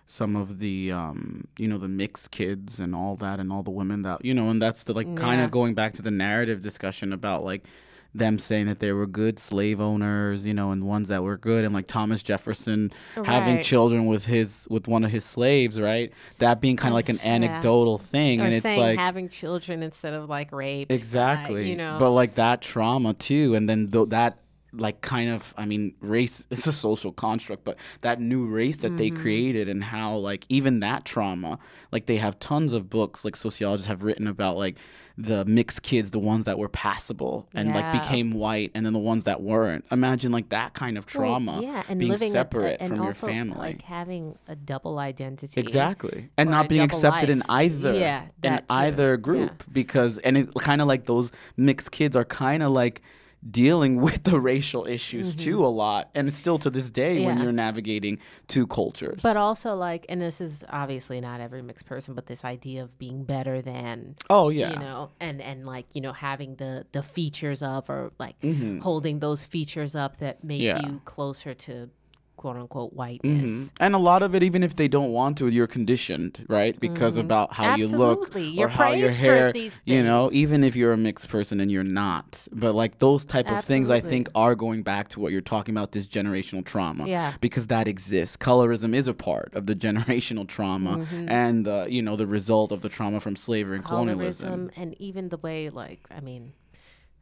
some 0.05 0.35
of 0.35 0.59
the 0.59 0.91
um 0.91 1.47
you 1.57 1.67
know 1.67 1.77
the 1.77 1.87
mixed 1.87 2.31
kids 2.31 2.79
and 2.79 2.93
all 2.95 3.15
that 3.17 3.39
and 3.39 3.51
all 3.53 3.63
the 3.63 3.71
women 3.71 4.01
that 4.01 4.25
you 4.25 4.33
know 4.33 4.49
and 4.49 4.61
that's 4.61 4.83
the 4.83 4.93
like 4.93 5.15
kind 5.15 5.39
of 5.41 5.51
going 5.51 5.73
back 5.73 5.93
to 5.93 6.01
the 6.01 6.11
narrative 6.11 6.61
discussion 6.61 7.13
about 7.13 7.45
like 7.45 7.63
them 8.13 8.37
saying 8.37 8.67
that 8.67 8.79
they 8.79 8.91
were 8.91 9.07
good 9.07 9.39
slave 9.39 9.79
owners 9.79 10.45
you 10.45 10.53
know 10.53 10.71
and 10.71 10.83
ones 10.85 11.07
that 11.07 11.23
were 11.23 11.37
good 11.37 11.63
and 11.63 11.73
like 11.73 11.87
Thomas 11.87 12.21
Jefferson 12.21 12.91
having 13.23 13.61
children 13.61 14.05
with 14.05 14.25
his 14.25 14.67
with 14.69 14.87
one 14.87 15.03
of 15.03 15.11
his 15.11 15.23
slaves 15.23 15.79
right 15.79 16.11
that 16.39 16.59
being 16.59 16.75
kind 16.75 16.91
of 16.91 16.95
like 16.95 17.09
an 17.09 17.19
yeah. 17.23 17.33
anecdotal 17.33 17.97
thing 17.97 18.41
or 18.41 18.45
and 18.45 18.53
it's 18.53 18.65
like 18.65 18.97
having 18.97 19.29
children 19.29 19.83
instead 19.83 20.13
of 20.13 20.29
like 20.29 20.51
rape. 20.51 20.91
uh, 20.91 20.93
Exactly. 20.93 21.69
you 21.69 21.75
know. 21.75 21.97
But 21.99 22.11
like 22.11 22.35
that 22.35 22.61
trauma 22.61 23.13
too, 23.13 23.55
and 23.55 23.69
then 23.69 23.91
th- 23.91 24.09
that 24.09 24.39
like 24.73 25.01
kind 25.01 25.29
of 25.29 25.53
I 25.57 25.65
mean 25.65 25.93
race 26.01 26.45
it's 26.51 26.65
a 26.67 26.71
social 26.71 27.11
construct, 27.11 27.63
but 27.63 27.77
that 28.01 28.19
new 28.21 28.45
race 28.45 28.77
that 28.77 28.97
they 28.97 29.09
Mm-hmm. 29.09 29.21
created 29.21 29.67
and 29.69 29.83
how 29.83 30.15
like 30.15 30.45
even 30.49 30.79
that 30.79 31.03
trauma, 31.05 31.59
like 31.91 32.05
they 32.05 32.17
have 32.17 32.39
tons 32.39 32.71
of 32.73 32.89
books 32.89 33.25
like 33.25 33.35
sociologists 33.35 33.87
have 33.87 34.03
written 34.03 34.27
about 34.27 34.55
like 34.57 34.77
the 35.17 35.43
mixed 35.45 35.81
kids, 35.83 36.11
the 36.11 36.19
ones 36.19 36.45
that 36.45 36.57
were 36.57 36.69
passable 36.69 37.47
and 37.53 37.73
like 37.75 37.91
became 37.91 38.31
white 38.31 38.71
and 38.73 38.85
then 38.85 38.93
the 38.93 38.97
ones 38.99 39.25
that 39.25 39.41
weren't. 39.41 39.83
Imagine 39.91 40.31
like 40.31 40.49
that 40.49 40.73
kind 40.73 40.97
of 40.97 41.05
Well, 41.13 41.25
trauma 41.25 41.61
yeah, 41.61 41.83
and 41.89 41.99
being 41.99 42.11
living 42.11 42.29
a- 42.29 42.31
separate 42.31 42.77
and 42.79 42.89
from 42.89 42.97
your 42.99 43.07
also, 43.07 43.27
family. 43.27 43.57
like 43.57 43.81
having 43.81 44.37
a 44.47 44.55
double 44.55 44.97
identity. 44.99 45.59
Exactly. 45.59 46.29
And 46.37 46.49
not 46.49 46.69
being 46.69 46.81
accepted 46.81 47.29
in 47.29 47.43
either 47.49 47.93
Yeah, 47.93 48.23
in 48.41 48.57
too. 48.59 48.63
either 48.69 49.17
group 49.17 49.63
because 49.71 50.17
and 50.19 50.37
it 50.37 50.53
kind 50.55 50.81
of 50.81 50.87
like 50.87 51.05
those 51.07 51.31
mixed 51.57 51.91
kids 51.91 52.15
are 52.15 52.25
kind 52.25 52.63
of 52.63 52.71
like 52.71 53.01
dealing 53.49 53.99
with 54.01 54.23
the 54.23 54.39
racial 54.39 54.85
issues 54.85 55.35
too 55.35 55.65
a 55.65 55.67
lot 55.67 56.09
and 56.13 56.27
it's 56.27 56.37
still 56.37 56.59
to 56.59 56.69
this 56.69 56.91
day 56.91 57.25
when 57.25 57.35
Mm-hmm. 57.35 57.43
You're 57.43 57.51
navigating 57.53 58.19
two 58.47 58.67
cultures. 58.67 59.19
But 59.23 59.35
also 59.37 59.73
like, 59.75 60.05
and 60.09 60.21
this 60.21 60.41
is 60.41 60.63
obviously 60.69 61.21
not 61.21 61.39
every 61.41 61.61
mixed 61.61 61.85
person, 61.85 62.13
but 62.13 62.27
this 62.27 62.43
idea 62.45 62.83
of 62.83 62.99
being 62.99 63.23
better 63.23 63.61
than. 63.61 64.15
oh 64.29 64.49
yeah. 64.49 64.73
You 64.73 64.79
know, 64.79 65.11
and 65.19 65.41
and 65.41 65.65
like 65.65 65.85
you 65.93 66.01
know 66.01 66.13
having 66.13 66.55
the 66.55 66.85
the 66.91 67.01
features 67.01 67.63
of 67.63 67.89
or 67.89 68.11
like 68.19 68.39
Mm-hmm. 68.41 68.79
holding 68.79 69.19
those 69.19 69.45
features 69.45 69.95
up 69.95 70.17
that 70.17 70.43
make 70.43 70.61
Yeah. 70.61 70.85
you 70.85 71.01
closer 71.05 71.53
to 71.53 71.89
quote 72.37 72.55
unquote 72.57 72.93
whiteness. 72.93 73.49
Mhm. 73.49 73.69
And 73.79 73.93
a 73.93 73.99
lot 73.99 74.23
of 74.23 74.33
it, 74.33 74.41
even 74.41 74.63
if 74.63 74.75
they 74.75 74.87
don't 74.87 75.11
want 75.11 75.37
to, 75.37 75.47
you're 75.47 75.67
conditioned, 75.67 76.43
right? 76.49 76.79
Because 76.79 77.15
about 77.17 77.53
how 77.53 77.75
you 77.75 77.87
look 77.87 78.31
Mm-hmm. 78.31 78.37
Or 78.37 78.41
You're 78.41 78.67
how 78.67 78.91
your 78.93 79.11
hair, 79.11 79.53
you 79.85 80.01
know, 80.03 80.29
even 80.33 80.63
if 80.63 80.75
you're 80.75 80.93
a 80.93 80.97
mixed 80.97 81.27
person 81.29 81.59
and 81.59 81.71
you're 81.71 81.83
not. 81.83 82.47
But 82.51 82.73
like 82.73 82.99
those 82.99 83.25
type 83.25 83.49
of 83.51 83.63
things, 83.63 83.89
I 83.89 83.99
think 84.01 84.27
are 84.35 84.55
going 84.55 84.81
back 84.83 85.09
to 85.09 85.19
what 85.19 85.31
you're 85.31 85.41
talking 85.41 85.75
about, 85.75 85.91
this 85.91 86.07
generational 86.07 86.63
trauma. 86.65 87.07
Yeah. 87.07 87.33
Because 87.41 87.67
that 87.67 87.87
exists. 87.87 88.37
Colorism 88.37 88.95
is 88.95 89.07
a 89.07 89.13
part 89.13 89.53
of 89.53 89.65
the 89.67 89.75
generational 89.75 90.47
trauma 90.47 90.97
Mm-hmm. 90.97 91.29
and, 91.29 91.67
uh, 91.67 91.85
you 91.87 92.01
know, 92.01 92.15
the 92.15 92.27
result 92.27 92.71
of 92.71 92.81
the 92.81 92.89
trauma 92.89 93.19
from 93.19 93.35
slavery 93.35 93.77
and 93.77 93.85
colonialism. 93.85 94.71
and 94.75 94.95
even 94.99 95.29
the 95.29 95.37
way 95.37 95.69
like 95.69 95.99
i 96.09 96.19
mean 96.19 96.53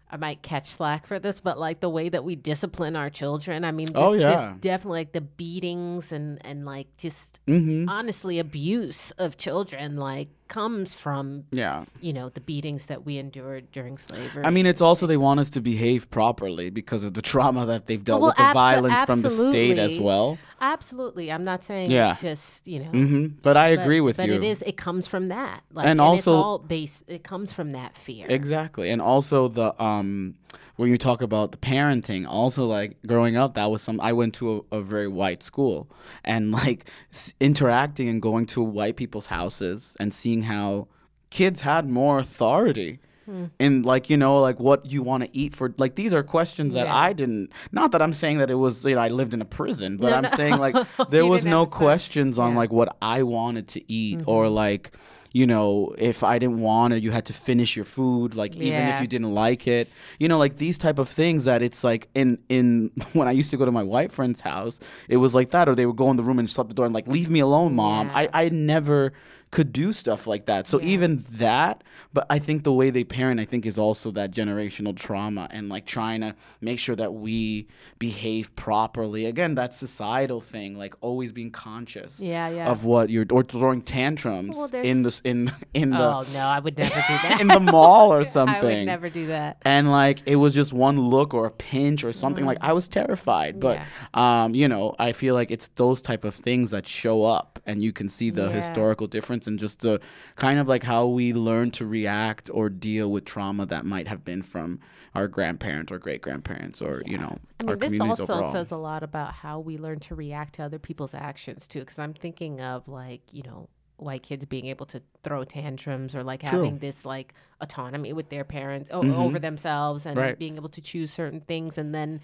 i 0.10 0.18
might 0.18 0.42
catch 0.42 0.72
slack 0.72 1.06
for 1.08 1.20
this 1.20 1.39
but 1.39 1.58
like 1.60 1.80
the 1.80 1.89
way 1.89 2.10
that 2.10 2.24
we 2.24 2.36
discipline 2.36 2.96
our 2.96 3.10
children 3.10 3.63
i 3.63 3.72
mean 3.72 3.88
this, 3.88 3.96
Oh, 3.96 4.13
yeah. 4.13 4.54
definitely 4.60 5.00
like 5.01 5.12
the 5.13 5.22
beatings 5.22 6.12
and 6.12 6.44
and 6.46 6.66
like 6.66 6.88
just 6.98 7.39
Mm-hmm. 7.48 7.89
honestly 7.89 8.39
abuse 8.39 9.12
of 9.18 9.38
children 9.38 9.98
like 9.98 10.30
comes 10.50 10.94
from 10.94 11.46
Yeah. 11.51 11.86
you 12.01 12.12
know 12.12 12.27
the 12.29 12.41
beatings 12.41 12.86
that 12.88 13.06
we 13.06 13.18
endured 13.18 13.72
during 13.72 13.98
slavery 13.98 14.44
I 14.44 14.50
mean, 14.50 14.65
it's 14.65 14.82
also 14.82 15.08
they 15.08 15.15
want 15.18 15.39
us 15.39 15.50
to 15.51 15.62
behave 15.62 16.10
properly 16.12 16.70
because 16.70 17.03
of 17.03 17.13
the 17.13 17.22
trauma 17.32 17.65
that 17.68 17.86
they've 17.88 18.03
dealt 18.03 18.20
Well, 18.22 18.29
with, 18.32 18.38
the 18.38 18.44
abso- 18.44 18.53
violence 18.53 19.01
from 19.03 19.22
the 19.22 19.29
state 19.29 19.77
as 19.77 20.00
well. 20.00 20.38
absolutely 20.60 21.32
i'm 21.32 21.46
not 21.46 21.63
saying 21.63 21.89
Yeah. 21.89 22.12
it's 22.12 22.22
just 22.22 22.68
you 22.68 22.79
know 22.79 22.91
hmm 22.91 23.27
But 23.41 23.56
I 23.56 23.75
but- 23.75 23.84
agree 23.84 24.01
with 24.01 24.18
but 24.18 24.27
you. 24.27 24.34
it 24.36 24.44
is 24.44 24.62
it 24.63 24.75
comes 24.75 25.08
from 25.08 25.30
that 25.30 25.62
like, 25.71 25.86
And 25.86 26.02
and, 26.02 26.17
it's 26.17 26.28
also- 26.28 26.43
all 26.43 26.60
based 26.60 27.04
it 27.08 27.24
comes 27.24 27.54
from 27.54 27.71
that 27.71 27.95
fear 27.97 28.26
Exactly. 28.30 28.89
And 28.89 29.02
also 29.02 29.47
the 29.47 29.69
um 29.82 30.36
when 30.78 30.90
you 30.90 30.98
talk 30.98 31.22
about 31.22 31.52
the 31.52 31.58
parenting, 31.58 32.26
also 32.28 32.66
like 32.66 32.98
growing 33.06 33.36
up 33.36 33.54
that 33.56 33.70
was 33.72 33.82
some 33.82 34.00
I 34.02 34.14
went 34.14 34.34
to 34.36 34.66
a, 34.72 34.78
a 34.78 34.82
very 34.82 35.08
white 35.08 35.44
school 35.44 35.90
and 36.24 36.52
like 36.62 36.86
s- 37.14 37.34
interacting 37.40 38.08
and 38.10 38.22
going 38.22 38.46
to 38.48 38.62
white 38.64 38.96
people's 38.96 39.28
houses 39.28 39.96
and 40.00 40.14
seeing 40.14 40.44
how 40.44 40.88
kids 41.30 41.62
had 41.62 41.88
more 41.90 42.18
authority. 42.20 43.00
Hmm. 43.26 43.46
And 43.60 43.86
like 43.86 44.10
you 44.10 44.18
know, 44.18 44.38
like 44.38 44.60
what 44.60 44.86
you 44.88 45.04
want 45.04 45.24
to 45.24 45.30
eat 45.38 45.56
for, 45.56 45.72
like 45.78 45.94
these 45.96 46.14
are 46.14 46.24
questions 46.24 46.74
that 46.74 46.88
Yeah. 46.88 46.96
I 46.96 47.14
didn't. 47.14 47.52
Not 47.72 47.92
that 47.92 48.02
I'm 48.02 48.14
saying 48.16 48.40
that 48.40 48.50
it 48.50 48.56
was, 48.56 48.84
you 48.84 48.96
know, 48.96 49.02
I 49.02 49.10
lived 49.10 49.34
in 49.36 49.42
a 49.42 49.46
prison, 49.46 49.98
but 49.98 50.10
No, 50.10 50.16
I'm 50.16 50.24
no. 50.24 50.30
saying 50.36 50.58
like 50.58 50.76
there 51.12 51.26
was 51.28 51.46
no 51.46 51.60
have 51.60 51.70
to 51.70 51.74
say- 51.76 51.78
questions 51.78 52.40
on 52.40 52.46
Yeah. 52.46 52.50
Mm-hmm. 52.50 52.58
like 52.58 52.72
what 52.72 52.98
I 53.02 53.22
wanted 53.24 53.68
to 53.70 53.92
eat 53.92 54.22
or 54.26 54.50
like, 54.50 54.96
you 55.32 55.46
know, 55.46 55.94
if 55.98 56.24
I 56.24 56.39
didn't 56.39 56.60
want 56.60 56.94
it, 56.94 57.04
you 57.04 57.12
had 57.12 57.26
to 57.28 57.34
finish 57.34 57.76
your 57.76 57.86
food, 57.86 58.36
like 58.36 58.56
even 58.56 58.88
if 58.88 59.02
you 59.02 59.08
didn't 59.08 59.34
like 59.34 59.68
it, 59.68 59.88
you 60.18 60.28
know, 60.28 60.38
like 60.38 60.58
these 60.58 60.78
type 60.78 60.98
of 60.98 61.08
things 61.08 61.44
that 61.46 61.62
it's 61.62 61.84
like 61.84 62.10
in 62.15 62.39
in 62.50 62.92
when 63.13 63.28
I 63.28 63.32
used 63.32 63.52
to 63.52 63.58
go 63.58 63.65
to 63.65 63.72
my 63.72 63.84
white 63.84 64.12
friend's 64.12 64.42
house, 64.42 64.80
it 65.08 65.18
was 65.18 65.36
like 65.36 65.52
that, 65.52 65.70
or 65.70 65.76
they 65.76 65.86
would 65.86 65.98
go 65.98 66.10
in 66.10 66.18
the 66.18 66.24
room 66.24 66.39
and 66.39 66.50
shut 66.50 66.68
the 66.68 66.74
door 66.74 66.86
and 66.86 66.94
like 66.94 67.08
leave 67.08 67.30
me 67.30 67.39
alone, 67.39 67.76
mom. 67.76 68.08
Yeah. 68.08 68.18
I 68.18 68.46
I 68.46 68.50
never 68.50 69.13
could 69.52 69.74
do 69.74 69.92
stuff 69.94 70.28
like 70.28 70.46
that. 70.46 70.68
So 70.68 70.80
even 70.82 71.26
that, 71.32 71.84
but 72.14 72.28
I 72.30 72.38
think 72.38 72.64
the 72.64 72.72
way 72.74 72.92
they 72.92 73.04
parent, 73.04 73.40
I 73.40 73.46
think, 73.46 73.66
is 73.66 73.80
also 73.80 74.12
that 74.12 74.32
generational 74.32 74.96
trauma 74.96 75.48
and 75.50 75.70
like 75.70 75.86
trying 75.88 76.22
to 76.22 76.36
make 76.62 76.78
sure 76.78 76.96
that 76.96 77.14
we 77.16 77.68
behave 77.98 78.56
properly. 78.56 79.26
Again, 79.26 79.56
that 79.56 79.74
societal 79.74 80.40
thing, 80.42 80.78
like 80.78 80.94
always 81.02 81.32
being 81.32 81.50
conscious 81.52 82.20
Yeah, 82.20 82.48
yeah. 82.50 82.70
of 82.70 82.84
what 82.84 83.10
you're 83.10 83.26
or 83.32 83.42
throwing 83.44 83.82
tantrums 83.82 84.56
Well, 84.56 84.70
in 84.84 85.02
this 85.04 85.20
in 85.24 85.52
in 85.74 85.90
the 85.92 85.98
oh 86.16 86.24
no 86.34 86.40
i 86.40 86.60
would 86.60 86.78
never 86.78 86.90
do 86.96 87.18
that 87.24 87.42
in 87.42 87.48
the 87.48 87.60
mall 87.60 88.14
or 88.14 88.24
something. 88.24 88.56
i 88.66 88.80
would 88.80 88.86
never 88.86 89.10
do 89.10 89.28
that 89.28 89.58
and 89.66 89.92
like 89.92 90.20
it 90.26 90.36
was 90.38 90.54
just 90.54 90.72
one 90.74 91.00
look 91.00 91.34
or 91.34 91.46
a 91.46 91.52
pinch 91.52 92.04
or 92.04 92.12
something 92.12 92.46
like 92.46 92.58
I 92.62 92.74
was 92.74 92.88
terrified. 92.88 93.60
But 93.60 93.80
um, 94.14 94.54
you 94.56 94.68
know, 94.68 94.96
I 95.00 95.12
feel 95.14 95.34
like 95.34 95.52
it's 95.52 95.70
those 95.76 96.02
type 96.02 96.24
of 96.24 96.36
things 96.36 96.72
that 96.72 96.88
show 96.88 97.24
up 97.24 97.60
and 97.66 97.82
you 97.82 97.92
can 97.94 98.10
see 98.10 98.30
the 98.30 98.46
Yeah. 98.48 98.50
historical 98.52 99.08
difference 99.08 99.38
and 99.47 99.60
just 99.60 99.80
the 99.82 99.99
kind 100.36 100.60
of 100.60 100.67
like 100.67 100.84
how 100.84 101.08
we 101.08 101.34
learn 101.34 101.71
to 101.71 101.86
react 101.86 102.49
or 102.54 102.69
deal 102.69 103.12
with 103.12 103.25
trauma 103.25 103.65
that 103.65 103.86
might 103.86 104.08
have 104.08 104.23
been 104.25 104.41
from 104.41 104.80
our 105.15 105.28
grandparents 105.28 105.91
or 105.91 105.97
great 105.99 106.21
grandparents 106.21 106.82
or, 106.82 107.02
you 107.06 107.17
know, 107.17 107.38
I 107.60 107.63
mean, 107.63 107.80
this 107.80 107.88
communities 107.89 108.19
also 108.19 108.34
overall. 108.36 108.52
says 108.52 108.71
a 108.71 108.78
lot 108.78 109.04
about 109.04 109.34
how 109.34 109.60
we 109.60 109.78
learn 109.78 109.99
to 110.02 110.15
react 110.15 110.56
to 110.56 110.63
other 110.63 110.80
people's 110.80 111.13
actions 111.13 111.67
too. 111.67 111.80
Because 111.80 111.99
I'm 111.99 112.13
thinking 112.13 112.62
of 112.62 112.88
like 112.88 113.21
you 113.32 113.43
know 113.43 113.67
white 113.97 114.23
kids 114.23 114.45
being 114.45 114.67
able 114.67 114.86
to 114.86 115.02
throw 115.23 115.43
tantrums 115.43 116.15
or 116.15 116.23
like 116.23 116.41
True. 116.41 116.52
having 116.63 116.78
this 116.80 117.04
like 117.06 117.34
autonomy 117.60 118.13
with 118.13 118.30
their 118.30 118.45
parents 118.45 118.89
o- 118.93 119.02
Mhm. 119.04 119.13
over 119.13 119.39
themselves 119.39 120.06
and 120.06 120.15
Right. 120.15 120.39
being 120.39 120.56
able 120.56 120.69
to 120.69 120.80
choose 120.80 121.12
certain 121.12 121.41
things, 121.41 121.78
and 121.78 121.93
then 121.93 122.21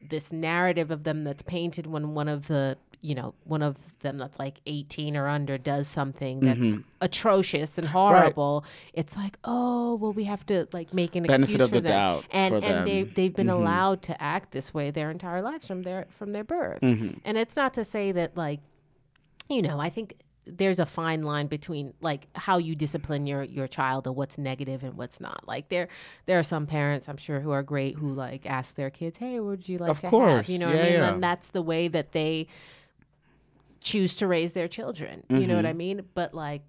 this 0.00 0.30
narrative 0.32 0.90
of 0.90 1.04
them 1.04 1.24
that's 1.24 1.42
painted 1.42 1.86
when 1.86 2.14
one 2.14 2.28
of 2.28 2.46
the 2.48 2.76
you 3.00 3.14
know 3.14 3.32
one 3.44 3.62
of 3.62 3.76
them 4.00 4.18
that's 4.18 4.38
like 4.38 4.60
18 4.66 5.16
or 5.16 5.28
under 5.28 5.56
does 5.56 5.86
something 5.86 6.40
that's 6.40 6.58
Mm-hmm. 6.58 6.80
atrocious 7.00 7.78
and 7.78 7.86
horrible 7.86 8.64
it's 8.92 9.16
like 9.16 9.38
oh 9.44 9.94
well 9.96 10.12
we 10.12 10.24
have 10.24 10.44
to 10.46 10.66
like 10.72 10.92
make 10.92 11.14
an 11.14 11.22
Benefit 11.22 11.42
excuse 11.44 11.62
of 11.62 11.70
for 11.70 11.76
the 11.76 11.80
them 11.82 11.92
doubt 11.92 12.24
and 12.32 12.54
and 12.56 12.86
they 12.86 13.02
them. 13.04 13.12
they've 13.14 13.34
been 13.36 13.46
Mhm. 13.46 13.52
allowed 13.60 14.02
to 14.02 14.20
act 14.22 14.50
this 14.50 14.74
way 14.74 14.90
their 14.90 15.10
entire 15.10 15.42
lives 15.42 15.66
from 15.66 15.82
their 15.82 16.06
from 16.10 16.32
their 16.32 16.44
birth 16.44 16.80
Mhm. 16.82 17.20
and 17.24 17.38
it's 17.38 17.54
not 17.54 17.72
to 17.74 17.84
say 17.84 18.10
that 18.12 18.36
like 18.36 18.60
you 19.48 19.62
know 19.62 19.78
i 19.80 19.88
think 19.90 20.14
there's 20.44 20.78
a 20.78 20.86
fine 20.86 21.22
line 21.24 21.46
between 21.46 21.92
like 22.00 22.26
how 22.34 22.56
you 22.56 22.74
discipline 22.74 23.26
your 23.26 23.42
your 23.42 23.68
child 23.68 24.06
and 24.06 24.16
what's 24.16 24.38
negative 24.38 24.82
and 24.82 24.94
what's 24.94 25.20
not 25.20 25.46
like 25.46 25.68
there 25.68 25.88
there 26.26 26.38
are 26.38 26.42
some 26.42 26.66
parents 26.66 27.06
i'm 27.08 27.18
sure 27.18 27.40
who 27.40 27.50
are 27.50 27.62
great 27.62 27.96
who 27.96 28.12
like 28.14 28.46
ask 28.46 28.74
their 28.74 28.88
kids 28.90 29.18
hey 29.18 29.38
what 29.40 29.48
would 29.50 29.68
you 29.68 29.76
like 29.78 29.90
Of 29.90 30.00
to 30.00 30.08
course. 30.08 30.30
have 30.46 30.48
you 30.48 30.58
know 30.58 30.66
what 30.66 30.74
Yeah, 30.76 30.80
i 30.82 30.84
mean 30.84 30.92
yeah. 30.94 31.12
and 31.12 31.22
that's 31.22 31.48
the 31.48 31.60
way 31.62 31.86
that 31.88 32.12
they 32.12 32.46
choose 33.90 34.12
to 34.16 34.26
raise 34.26 34.52
their 34.52 34.68
children 34.68 35.14
you 35.40 35.46
know 35.46 35.56
what 35.56 35.64
Mm-hmm. 35.64 35.80
i 35.82 35.84
mean 35.84 35.96
but 36.14 36.30
like 36.34 36.62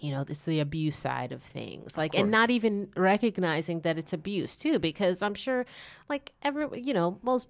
you 0.00 0.10
know 0.10 0.24
this 0.24 0.42
the 0.42 0.60
abuse 0.60 0.96
side 0.98 1.32
of 1.32 1.42
things 1.42 1.96
like 1.96 2.14
and 2.14 2.30
not 2.30 2.50
even 2.50 2.88
recognizing 2.96 3.80
that 3.80 3.96
it's 3.98 4.12
abuse 4.12 4.56
too 4.56 4.78
because 4.78 5.22
i'm 5.22 5.34
sure 5.34 5.64
like 6.08 6.32
every 6.42 6.66
you 6.80 6.94
know 6.94 7.18
most 7.22 7.46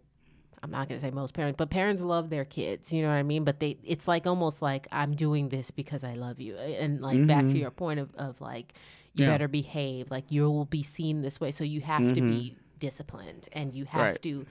I'm 0.65 0.71
not 0.71 0.89
gonna 0.89 1.01
say 1.01 1.11
most 1.11 1.35
parents, 1.35 1.57
but 1.57 1.71
parents 1.71 2.01
love 2.03 2.31
their 2.31 2.45
kids. 2.45 2.93
You 2.93 3.03
know 3.03 3.09
what 3.09 3.17
I 3.17 3.25
mean? 3.25 3.43
But 3.43 3.59
they, 3.59 3.79
it's 3.83 4.07
like 4.07 4.29
almost 4.29 4.63
like 4.63 4.87
I'm 4.93 5.13
doing 5.17 5.49
this 5.49 5.73
because 5.73 6.05
I 6.05 6.15
love 6.15 6.39
you, 6.39 6.57
and 6.57 7.01
like 7.01 7.27
back 7.27 7.49
to 7.49 7.59
your 7.59 7.73
point 7.73 7.99
of, 7.99 8.15
of 8.15 8.41
like 8.41 8.75
you 9.13 9.25
Yeah. 9.25 9.33
better 9.33 9.49
behave, 9.49 10.09
like 10.13 10.27
you 10.31 10.49
will 10.49 10.65
be 10.79 10.85
seen 10.85 11.21
this 11.21 11.41
way, 11.41 11.51
so 11.51 11.65
you 11.65 11.81
have 11.81 12.15
to 12.15 12.21
be 12.23 12.55
disciplined 12.79 13.49
and 13.53 13.75
you 13.75 13.87
have 13.91 14.01
Right. 14.13 14.23
to 14.23 14.47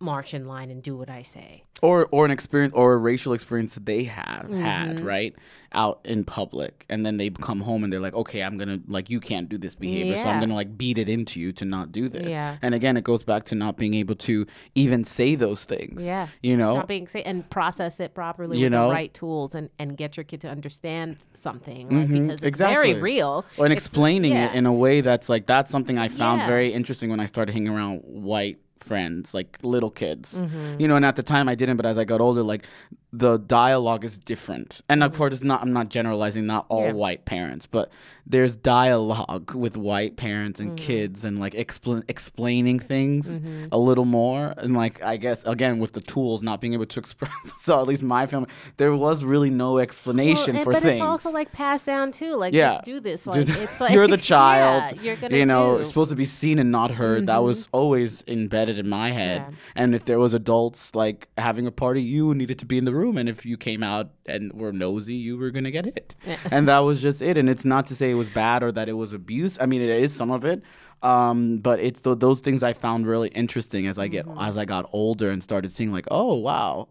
march 0.00 0.32
in 0.34 0.46
line 0.46 0.70
and 0.70 0.82
do 0.82 0.96
what 0.96 1.10
I 1.10 1.22
say. 1.22 1.64
or 1.82 2.08
or 2.10 2.24
an 2.24 2.30
experience 2.30 2.74
or 2.74 2.94
a 2.94 2.96
racial 2.98 3.32
experience 3.32 3.74
that 3.74 3.86
they 3.86 4.04
have 4.04 4.46
Mm-hmm. 4.50 4.60
had 4.62 5.00
right 5.00 5.34
out 5.72 6.00
in 6.04 6.24
public 6.24 6.84
and 6.88 7.06
then 7.06 7.16
they 7.18 7.30
come 7.30 7.60
home 7.60 7.84
and 7.84 7.92
they're 7.92 8.00
like 8.00 8.14
okay 8.14 8.42
i'm 8.42 8.56
gonna 8.58 8.80
like 8.88 9.08
you 9.08 9.20
can't 9.20 9.48
do 9.48 9.56
this 9.56 9.74
behavior 9.74 10.16
so 10.16 10.24
i'm 10.28 10.40
gonna 10.40 10.54
like 10.54 10.76
beat 10.76 10.98
it 10.98 11.08
into 11.08 11.38
you 11.40 11.52
to 11.52 11.64
not 11.64 11.92
do 11.92 12.08
this 12.08 12.28
Yeah. 12.28 12.56
and 12.62 12.74
again 12.74 12.96
it 12.96 13.04
goes 13.04 13.22
back 13.22 13.44
to 13.46 13.54
not 13.54 13.76
being 13.76 13.94
able 13.94 14.14
to 14.16 14.46
even 14.74 15.04
say 15.04 15.36
those 15.36 15.64
things 15.64 16.02
Yeah. 16.02 16.28
you 16.42 16.56
know 16.56 16.72
Stop 16.72 16.88
being 16.88 17.06
say 17.08 17.22
and 17.22 17.48
process 17.50 18.00
it 18.00 18.14
properly 18.14 18.58
You 18.58 18.64
with 18.66 18.72
know? 18.72 18.88
the 18.88 18.94
right 18.94 19.14
tools 19.14 19.54
and 19.54 19.70
and 19.78 19.96
get 19.96 20.16
your 20.16 20.24
kid 20.24 20.40
to 20.42 20.48
understand 20.48 21.16
something 21.34 21.88
like, 21.88 22.08
because 22.08 22.28
it's 22.34 22.42
exactly. 22.42 22.92
very 22.94 23.00
real. 23.00 23.44
or 23.58 23.64
and 23.66 23.72
It's- 23.72 23.86
explaining 23.86 24.32
yeah. 24.32 24.50
it 24.50 24.56
in 24.56 24.66
a 24.66 24.72
way 24.72 25.00
that's 25.02 25.28
like 25.28 25.46
that's 25.46 25.70
something 25.70 25.98
I 25.98 26.08
found 26.08 26.40
Yeah. 26.40 26.46
very 26.48 26.72
interesting 26.72 27.10
when 27.10 27.20
I 27.20 27.26
started 27.26 27.52
hanging 27.52 27.68
around 27.72 28.00
white 28.04 28.58
friends, 28.80 29.32
like 29.34 29.58
little 29.62 29.90
kids. 29.90 30.34
Mm-hmm. 30.34 30.80
You 30.80 30.88
know, 30.88 30.96
and 30.96 31.04
at 31.04 31.16
the 31.16 31.22
time 31.22 31.48
I 31.48 31.54
didn't, 31.54 31.76
but 31.76 31.86
as 31.86 31.98
I 31.98 32.04
got 32.04 32.20
older, 32.20 32.42
like 32.42 32.66
the 33.12 33.38
dialogue 33.38 34.04
is 34.04 34.16
different. 34.18 34.80
And 34.88 35.02
of 35.02 35.12
course, 35.16 35.34
it's 35.34 35.42
not. 35.42 35.62
I'm 35.62 35.72
not 35.72 35.88
generalizing. 35.88 36.46
Not 36.46 36.66
all 36.68 36.80
Mm-hmm. 36.82 36.88
Yeah. 36.96 37.00
white 37.00 37.24
parents, 37.24 37.66
but 37.66 37.90
there's 38.26 38.54
dialogue 38.54 39.52
with 39.54 39.76
white 39.76 40.16
parents 40.16 40.60
Mm-hmm. 40.60 40.68
and 40.70 40.78
kids, 40.78 41.24
and 41.24 41.40
like 41.40 41.54
expl- 41.54 42.04
explaining 42.08 42.78
things 42.78 43.40
a 43.72 43.78
little 43.78 44.04
more. 44.04 44.54
And 44.56 44.74
like 44.76 45.02
I 45.02 45.16
guess 45.16 45.42
again 45.44 45.78
with 45.80 45.92
the 45.94 46.00
tools, 46.00 46.40
not 46.42 46.60
being 46.60 46.72
able 46.74 46.86
to 46.86 47.00
express. 47.04 47.32
so 47.60 47.80
at 47.80 47.86
least 47.88 48.02
my 48.04 48.26
family, 48.26 48.48
there 48.76 48.94
was 48.94 49.24
really 49.24 49.50
no 49.50 49.78
explanation 49.78 50.54
Well, 50.54 50.64
for 50.64 50.72
but 50.74 50.82
things. 50.82 50.92
it's 50.94 51.00
also 51.00 51.30
like 51.32 51.50
passed 51.52 51.86
down 51.86 52.12
too. 52.12 52.34
Like 52.36 52.54
Yeah. 52.54 52.74
just 52.74 52.84
do 52.84 53.00
this. 53.00 53.26
Like 53.26 53.48
it's 53.48 53.80
like 53.80 53.92
you're 53.92 54.06
the 54.06 54.16
child. 54.34 54.96
Yeah, 54.96 55.02
you're 55.02 55.16
gonna 55.16 55.36
you 55.36 55.46
know, 55.46 55.64
do. 55.64 55.70
Mm-hmm. 55.72 55.80
it's 55.80 55.88
supposed 55.88 56.10
to 56.10 56.16
be 56.16 56.24
seen 56.26 56.58
and 56.60 56.70
not 56.70 56.92
heard. 56.92 57.26
That 57.26 57.42
was 57.42 57.68
always 57.72 58.22
embedded 58.28 58.78
in 58.78 58.88
my 58.88 59.10
head. 59.10 59.44
And 59.74 59.94
if 59.96 60.04
there 60.04 60.20
was 60.20 60.32
adults 60.32 60.94
like 60.94 61.28
having 61.36 61.66
a 61.66 61.72
party, 61.72 62.02
you 62.02 62.34
needed 62.34 62.58
to 62.60 62.66
be 62.66 62.78
in 62.78 62.84
the 62.84 62.92
room. 62.94 62.99
And 63.16 63.28
if 63.28 63.44
you 63.46 63.56
came 63.56 63.82
out 63.82 64.10
and 64.26 64.52
were 64.52 64.72
nosy, 64.72 65.14
you 65.14 65.36
were 65.38 65.50
gonna 65.50 65.70
get 65.70 65.84
hit. 65.86 66.14
and 66.50 66.68
that 66.68 66.80
was 66.80 67.00
just 67.00 67.20
it. 67.22 67.36
And 67.38 67.48
it's 67.48 67.64
not 67.64 67.86
to 67.88 67.94
say 67.96 68.10
it 68.10 68.14
was 68.14 68.28
bad 68.28 68.62
or 68.62 68.72
that 68.72 68.88
it 68.88 68.94
was 68.94 69.12
abuse. 69.12 69.56
I 69.60 69.66
mean, 69.66 69.80
it 69.82 69.90
is 69.90 70.14
some 70.14 70.30
of 70.30 70.44
it. 70.44 70.62
Um, 71.02 71.58
but 71.58 71.80
it's 71.80 72.00
th- 72.02 72.18
those 72.18 72.40
things 72.40 72.62
I 72.62 72.74
found 72.74 73.06
really 73.06 73.28
interesting 73.30 73.86
as 73.86 73.98
I 73.98 74.08
get 74.08 74.26
Mm-hmm. 74.26 74.40
as 74.40 74.56
I 74.58 74.64
got 74.66 74.88
older 74.92 75.30
and 75.30 75.42
started 75.42 75.72
seeing 75.72 75.92
like, 75.92 76.06
oh 76.10 76.34
wow. 76.34 76.88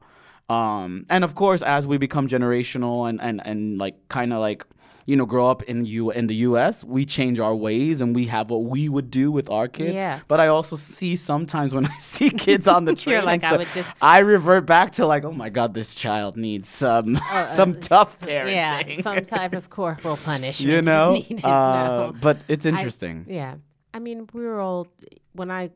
Um, 0.49 1.05
and 1.09 1.23
of 1.23 1.35
course, 1.35 1.61
as 1.61 1.85
we 1.87 1.97
become 1.97 2.27
generational 2.27 3.07
and 3.09 3.21
and 3.21 3.41
and 3.45 3.77
like 3.77 3.95
kind 4.09 4.33
of 4.33 4.39
like 4.39 4.65
you 5.05 5.15
know 5.15 5.25
grow 5.25 5.49
up 5.49 5.63
in 5.63 5.85
you 5.85 6.11
in 6.11 6.27
the 6.27 6.35
U.S., 6.49 6.83
we 6.83 7.05
change 7.05 7.39
our 7.39 7.55
ways 7.55 8.01
and 8.01 8.15
we 8.15 8.25
have 8.25 8.49
what 8.49 8.63
we 8.65 8.89
would 8.89 9.09
do 9.11 9.31
with 9.31 9.49
our 9.49 9.67
kids. 9.67 9.93
Yeah. 9.93 10.19
But 10.27 10.39
I 10.39 10.47
also 10.47 10.75
see 10.75 11.15
sometimes 11.15 11.73
when 11.73 11.85
I 11.95 11.97
see 11.99 12.29
kids 12.29 12.67
on 12.67 12.85
the 12.85 12.95
train, 13.03 13.25
like, 13.25 13.43
I 13.43 13.57
would 13.57 13.67
just- 13.73 13.89
I 14.01 14.19
revert 14.19 14.65
back 14.65 14.91
to 14.93 15.05
like, 15.05 15.23
oh 15.23 15.31
my 15.31 15.49
god, 15.49 15.73
this 15.73 15.93
child 15.95 16.35
needs 16.37 16.69
some 16.69 17.15
some 17.55 17.71
uh, 17.77 17.81
tough 17.81 18.17
yeah, 18.27 19.01
some 19.01 19.25
type 19.25 19.53
of 19.53 19.69
corporal 19.69 20.17
punishment. 20.17 20.71
you 20.71 20.81
know. 20.81 21.15
Uh, 21.43 22.11
No. 22.11 22.15
But 22.21 22.37
it's 22.47 22.65
I- 22.65 22.69
interesting. 22.69 23.25
Yeah. 23.27 23.55
I 23.93 23.99
mean, 23.99 24.27
we 24.33 24.41
were 24.45 24.59
all 24.59 24.87
when 25.33 25.49
I 25.49 25.71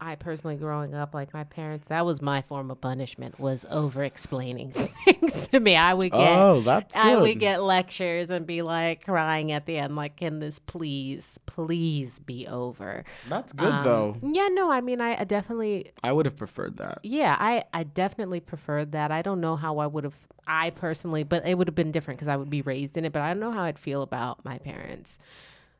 I 0.00 0.14
personally 0.16 0.56
growing 0.56 0.94
up 0.94 1.14
like 1.14 1.32
my 1.34 1.44
parents 1.44 1.86
that 1.88 2.04
was 2.04 2.20
my 2.22 2.42
form 2.42 2.70
of 2.70 2.80
punishment 2.80 3.38
was 3.40 3.64
over 3.70 4.02
explaining 4.04 4.72
things 5.04 5.48
to 5.48 5.60
me. 5.60 5.76
I 5.76 5.94
would 5.94 6.12
get 6.12 6.38
oh, 6.38 6.60
that's 6.62 6.94
good. 6.94 7.00
I 7.00 7.16
would 7.20 7.38
get 7.38 7.62
lectures 7.62 8.30
and 8.30 8.46
be 8.46 8.62
like 8.62 9.04
crying 9.04 9.52
at 9.52 9.66
the 9.66 9.78
end 9.78 9.96
like 9.96 10.16
can 10.16 10.40
this 10.40 10.58
please 10.58 11.24
please 11.46 12.18
be 12.20 12.46
over. 12.46 13.04
that's 13.26 13.52
good 13.52 13.66
Um, 13.72 13.84
though. 13.84 14.16
Yeah, 14.22 14.48
no, 14.48 14.70
I 14.70 14.80
mean 14.80 15.00
I, 15.00 15.20
I 15.20 15.24
definitely 15.24 15.92
I 16.02 16.12
would 16.12 16.26
have 16.26 16.36
preferred 16.36 16.76
that. 16.78 16.98
yeah, 17.02 17.36
I 17.38 17.64
I 17.72 17.84
definitely 17.84 18.40
preferred 18.40 18.92
that. 18.92 19.10
I 19.10 19.22
don't 19.22 19.40
know 19.40 19.56
how 19.56 19.78
I 19.78 19.86
would 19.86 20.04
have 20.04 20.14
I 20.46 20.70
personally, 20.70 21.24
but 21.24 21.44
it 21.46 21.58
would 21.58 21.66
have 21.66 21.74
been 21.74 21.90
different 21.90 22.18
because 22.18 22.28
I 22.28 22.36
would 22.36 22.50
be 22.50 22.62
raised 22.62 22.96
in 22.96 23.04
it. 23.04 23.12
But 23.12 23.22
I 23.22 23.28
don't 23.30 23.40
know 23.40 23.50
how 23.50 23.62
I'd 23.62 23.78
feel 23.80 24.02
about 24.02 24.44
my 24.44 24.58
parents, 24.58 25.18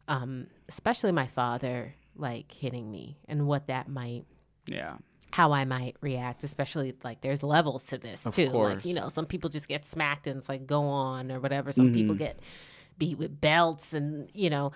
um, 0.09 0.49
especially 0.69 1.13
my 1.13 1.27
father, 1.29 1.95
like 2.19 2.53
hitting 2.53 2.91
me 2.91 3.19
and 3.29 3.47
what 3.47 3.67
that 3.69 3.89
might, 3.89 4.25
Yeah. 4.67 4.97
how 5.33 5.53
I 5.53 5.65
might 5.65 5.97
react. 6.01 6.45
Especially 6.45 6.95
like 7.05 7.21
there's 7.21 7.43
levels 7.43 7.83
to 7.85 7.99
this 7.99 8.25
Of 8.27 8.35
too. 8.35 8.51
course. 8.51 8.75
Like 8.77 8.85
you 8.85 8.95
know, 8.95 9.09
some 9.09 9.27
people 9.27 9.51
just 9.51 9.69
get 9.69 9.85
smacked 9.87 10.27
and 10.27 10.39
it's 10.39 10.49
like 10.49 10.67
go 10.67 10.83
on 10.85 11.31
or 11.33 11.41
whatever. 11.41 11.73
Some 11.73 11.93
people 11.93 12.15
Mm-hmm. 12.15 12.25
get 12.25 12.41
beat 12.99 13.19
with 13.19 13.41
belts 13.41 13.93
and 13.93 14.29
you 14.33 14.49
know 14.51 14.73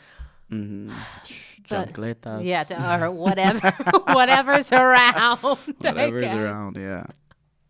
Mm-hmm. 0.50 0.90
But- 1.68 1.92
Chancletas. 1.92 2.44
yeah 2.44 2.64
to, 2.64 3.03
or 3.05 3.11
whatever 3.26 3.70
whatever's 4.09 4.72
around. 4.72 5.38
Whatever's 5.38 6.24
around. 6.24 6.76
Yeah. 6.76 7.07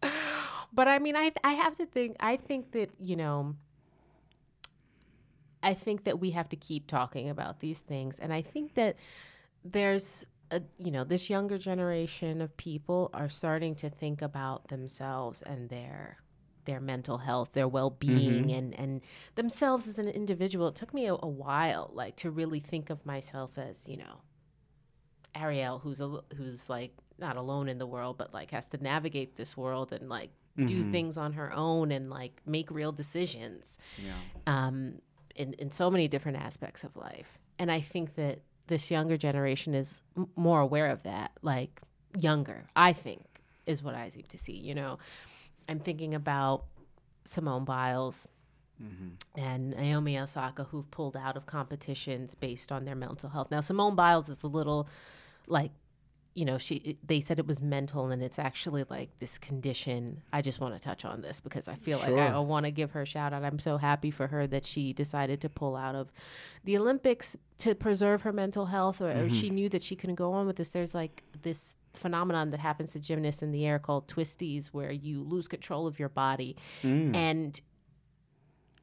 But 0.72 0.86
I 0.86 1.00
mean, 1.00 1.16
I 1.16 1.32
I 1.42 1.54
have 1.54 1.76
to 1.78 1.86
think. 1.86 2.16
I 2.20 2.36
think 2.36 2.70
that 2.72 2.90
you 3.00 3.16
know. 3.16 3.56
I 5.62 5.74
think 5.74 6.04
that 6.04 6.18
we 6.20 6.30
have 6.30 6.48
to 6.50 6.56
keep 6.56 6.86
talking 6.86 7.28
about 7.28 7.60
these 7.60 7.80
things, 7.80 8.18
and 8.18 8.32
I 8.32 8.40
think 8.40 8.74
that 8.74 8.96
there's 9.64 10.24
a 10.50 10.62
you 10.78 10.90
know 10.90 11.04
this 11.04 11.30
younger 11.30 11.58
generation 11.58 12.40
of 12.40 12.56
people 12.56 13.10
are 13.14 13.28
starting 13.28 13.74
to 13.76 13.90
think 13.90 14.20
about 14.22 14.68
themselves 14.68 15.42
and 15.42 15.68
their 15.68 16.18
their 16.66 16.80
mental 16.80 17.18
health, 17.18 17.50
their 17.52 17.68
well 17.68 17.90
being, 17.90 18.50
and 18.52 18.74
and 18.78 19.00
themselves 19.34 19.86
as 19.88 19.98
an 19.98 20.08
individual. 20.08 20.68
It 20.68 20.74
took 20.74 20.92
me 20.92 21.06
a, 21.06 21.14
a 21.14 21.28
while, 21.28 21.90
like, 21.94 22.16
to 22.16 22.30
really 22.30 22.60
think 22.60 22.90
of 22.90 23.04
myself 23.06 23.56
as 23.58 23.88
you 23.88 23.96
know 23.96 24.20
Ariel, 25.34 25.78
who's 25.78 26.00
a, 26.00 26.20
who's 26.36 26.68
like 26.68 26.92
not 27.18 27.36
alone 27.36 27.68
in 27.68 27.78
the 27.78 27.86
world, 27.86 28.18
but 28.18 28.34
like 28.34 28.50
has 28.50 28.66
to 28.68 28.82
navigate 28.82 29.36
this 29.36 29.56
world 29.56 29.92
and 29.92 30.08
like 30.08 30.30
do 30.66 30.82
things 30.82 31.16
on 31.16 31.32
her 31.34 31.52
own 31.54 31.92
and 31.92 32.10
like 32.10 32.42
make 32.44 32.70
real 32.70 32.92
decisions 32.92 33.78
Yeah. 34.04 34.12
um, 34.46 35.00
in 35.36 35.54
in 35.54 35.70
so 35.70 35.90
many 35.90 36.08
different 36.08 36.38
aspects 36.38 36.82
of 36.84 36.96
life. 36.96 37.38
And 37.58 37.70
I 37.70 37.80
think 37.80 38.16
that 38.16 38.40
this 38.70 38.90
younger 38.90 39.18
generation 39.18 39.74
is 39.74 39.92
m- 40.16 40.30
more 40.36 40.60
aware 40.60 40.86
of 40.86 41.02
that. 41.02 41.32
Like 41.42 41.82
younger, 42.18 42.64
I 42.74 42.94
think, 42.94 43.22
is 43.66 43.82
what 43.82 43.94
I 43.94 44.08
seem 44.08 44.24
to 44.30 44.38
see. 44.38 44.54
You 44.56 44.74
know, 44.74 44.98
I'm 45.68 45.78
thinking 45.78 46.14
about 46.14 46.64
Simone 47.26 47.66
Biles 47.66 48.26
mm-hmm. 48.82 49.40
and 49.40 49.70
Naomi 49.70 50.18
Osaka 50.18 50.64
who've 50.64 50.90
pulled 50.90 51.16
out 51.16 51.36
of 51.36 51.44
competitions 51.44 52.34
based 52.34 52.72
on 52.72 52.86
their 52.86 52.96
mental 52.96 53.28
health. 53.28 53.50
Now 53.50 53.60
Simone 53.60 53.94
Biles 53.94 54.30
is 54.30 54.42
a 54.42 54.48
little 54.48 54.88
like 55.46 55.72
you 56.34 56.44
know 56.44 56.58
she 56.58 56.96
they 57.04 57.20
said 57.20 57.38
it 57.38 57.46
was 57.46 57.60
mental 57.60 58.10
and 58.10 58.22
it's 58.22 58.38
actually 58.38 58.84
like 58.88 59.10
this 59.18 59.38
condition. 59.38 60.22
I 60.32 60.42
just 60.42 60.60
want 60.60 60.74
to 60.74 60.80
touch 60.80 61.04
on 61.04 61.22
this 61.22 61.40
because 61.40 61.68
I 61.68 61.74
feel 61.74 61.98
like 61.98 62.12
I, 62.12 62.28
I 62.28 62.38
want 62.38 62.66
to 62.66 62.70
give 62.70 62.92
her 62.92 63.02
a 63.02 63.06
shout 63.06 63.32
out. 63.32 63.44
I'm 63.44 63.58
so 63.58 63.78
happy 63.78 64.10
for 64.10 64.28
her 64.28 64.46
that 64.46 64.64
she 64.64 64.92
decided 64.92 65.40
to 65.40 65.48
pull 65.48 65.76
out 65.76 65.94
of 65.94 66.12
the 66.64 66.76
Olympics 66.78 67.36
to 67.58 67.74
preserve 67.74 68.22
her 68.22 68.32
mental 68.32 68.66
health 68.66 69.00
or, 69.00 69.10
or 69.10 69.28
she 69.28 69.46
mm-hmm. 69.46 69.54
knew 69.54 69.68
that 69.70 69.82
she 69.82 69.96
couldn't 69.96 70.16
go 70.16 70.32
on 70.32 70.46
with 70.46 70.56
this. 70.56 70.70
There's 70.70 70.94
like 70.94 71.24
this 71.42 71.74
phenomenon 71.94 72.50
that 72.50 72.60
happens 72.60 72.92
to 72.92 73.00
gymnasts 73.00 73.42
in 73.42 73.50
the 73.50 73.66
air 73.66 73.78
called 73.78 74.08
twisties 74.08 74.68
where 74.68 74.92
you 74.92 75.22
lose 75.22 75.48
control 75.48 75.86
of 75.86 75.98
your 75.98 76.08
body 76.08 76.56
mm. 76.82 77.14
and 77.14 77.60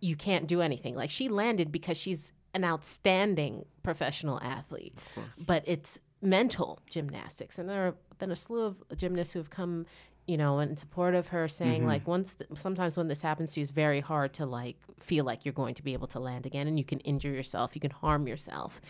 you 0.01 0.15
can't 0.15 0.47
do 0.47 0.62
anything. 0.62 0.95
Like 0.95 1.10
she 1.10 1.29
landed 1.29 1.71
because 1.71 1.97
she's 1.97 2.33
an 2.53 2.63
outstanding 2.63 3.65
professional 3.83 4.39
athlete, 4.41 4.97
but 5.38 5.63
it's 5.65 5.99
mental 6.21 6.80
gymnastics. 6.89 7.60
And 7.60 7.69
there 7.69 7.86
have 7.86 8.17
been 8.19 8.32
a 8.32 8.36
slew 8.36 8.63
of 8.63 8.97
gymnasts 8.97 9.34
who 9.34 9.39
have 9.39 9.49
come, 9.49 9.86
you 10.28 10.38
know, 10.38 10.60
in 10.60 10.76
support 10.76 11.16
of 11.16 11.28
her, 11.28 11.48
saying 11.48 11.86
like 11.88 12.06
once, 12.08 12.34
th- 12.34 12.50
sometimes 12.56 12.98
when 12.98 13.08
this 13.08 13.22
happens 13.22 13.54
to 13.54 13.60
you, 13.60 13.63
it's 13.63 13.72
very 13.72 14.02
hard 14.02 14.34
to 14.34 14.46
like 14.46 14.76
feel 15.00 15.24
like 15.26 15.46
you're 15.46 15.54
going 15.54 15.74
to 15.76 15.84
be 15.84 15.94
able 15.94 16.08
to 16.08 16.20
land 16.20 16.46
again, 16.46 16.68
and 16.68 16.78
you 16.78 16.84
can 16.86 17.00
injure 17.02 17.32
yourself, 17.32 17.72
you 17.76 17.82
can 17.82 17.92
harm 17.92 18.28
yourself. 18.28 18.82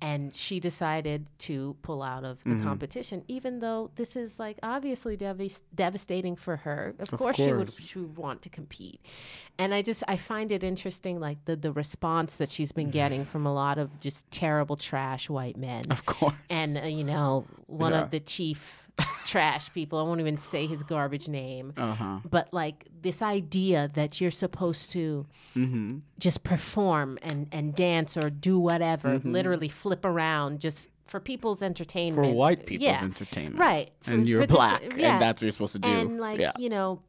And 0.00 0.32
she 0.32 0.60
decided 0.60 1.26
to 1.40 1.76
pull 1.82 2.02
out 2.04 2.24
of 2.24 2.38
the 2.44 2.60
competition, 2.62 3.24
even 3.26 3.58
though 3.58 3.90
this 3.96 4.14
is 4.14 4.38
like 4.38 4.56
obviously 4.62 5.16
devis- 5.16 5.62
devastating 5.74 6.36
for 6.36 6.56
her. 6.58 6.94
Of, 7.00 7.12
Of 7.12 7.18
course, 7.18 7.36
she 7.36 7.52
would 7.52 7.72
she 7.80 7.98
would 7.98 8.16
want 8.16 8.42
to 8.42 8.48
compete 8.48 9.00
and 9.58 9.74
i 9.74 9.82
just 9.82 10.04
i 10.06 10.16
find 10.16 10.52
it 10.52 10.62
interesting 10.62 11.18
like 11.18 11.44
the 11.46 11.56
the 11.56 11.72
response 11.72 12.36
that 12.36 12.50
she's 12.50 12.70
been 12.70 12.90
getting 13.00 13.24
from 13.24 13.44
a 13.46 13.52
lot 13.52 13.76
of 13.78 13.98
just 14.00 14.30
terrible 14.30 14.76
trash 14.76 15.28
white 15.28 15.56
men 15.56 15.84
Of 15.90 16.06
course. 16.06 16.34
and 16.48 16.78
uh, 16.78 16.82
you 16.82 17.02
know 17.04 17.44
one 17.66 17.92
Yeah. 17.92 18.02
of 18.02 18.10
the 18.10 18.20
chief 18.20 18.87
trash 19.28 19.72
people 19.72 19.98
i 19.98 20.02
won't 20.02 20.20
even 20.20 20.38
say 20.38 20.66
his 20.66 20.82
garbage 20.82 21.28
name 21.28 21.72
Uh 21.76 21.94
huh. 21.94 22.18
but 22.28 22.46
like 22.52 22.86
this 23.02 23.20
idea 23.22 23.90
that 23.94 24.20
you're 24.20 24.30
supposed 24.44 24.90
to 24.92 25.26
Mm-hmm. 25.56 25.98
just 26.18 26.42
perform 26.44 27.18
and 27.22 27.48
and 27.52 27.74
dance 27.74 28.16
or 28.16 28.30
do 28.30 28.58
whatever 28.58 29.20
literally 29.24 29.68
flip 29.68 30.04
around 30.04 30.60
just 30.60 30.90
for 31.06 31.20
people's 31.20 31.62
entertainment. 31.62 32.28
For 32.28 32.34
white 32.34 32.66
people's 32.66 32.86
yeah. 32.90 33.02
entertainment. 33.02 33.58
Right. 33.58 33.90
And 34.04 34.28
you're 34.28 34.42
for 34.42 34.46
this- 34.46 34.54
black, 34.56 34.82
yeah. 34.94 35.14
and 35.14 35.22
that's 35.22 35.40
what 35.40 35.46
you're 35.46 35.52
supposed 35.52 35.72
to 35.72 35.78
do. 35.78 35.88
And 35.88 36.20
like, 36.20 36.38
yeah. 36.38 36.52
you 36.58 36.68
know, 36.68 37.00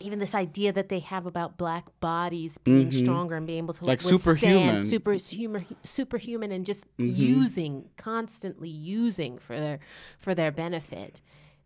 even 0.00 0.18
this 0.18 0.34
idea 0.34 0.70
that 0.72 0.90
they 0.90 0.98
have 0.98 1.24
about 1.24 1.56
black 1.56 1.84
bodies 2.00 2.58
being 2.58 2.92
stronger 2.92 3.34
and 3.36 3.46
being 3.46 3.64
able 3.64 3.72
to 3.72 3.78
Mm-hmm. 3.80 3.86
Like 3.86 4.02
superhuman. 4.02 4.82
superhuman, 4.82 5.64
superhuman, 5.82 6.52
and 6.52 6.66
just 6.66 6.84
Mm-hmm. 6.98 7.22
using 7.40 7.88
constantly 7.96 8.68
using 8.68 9.38
for 9.38 9.58
their 9.58 9.78
for 10.18 10.34
their 10.34 10.52
benefit. 10.52 11.22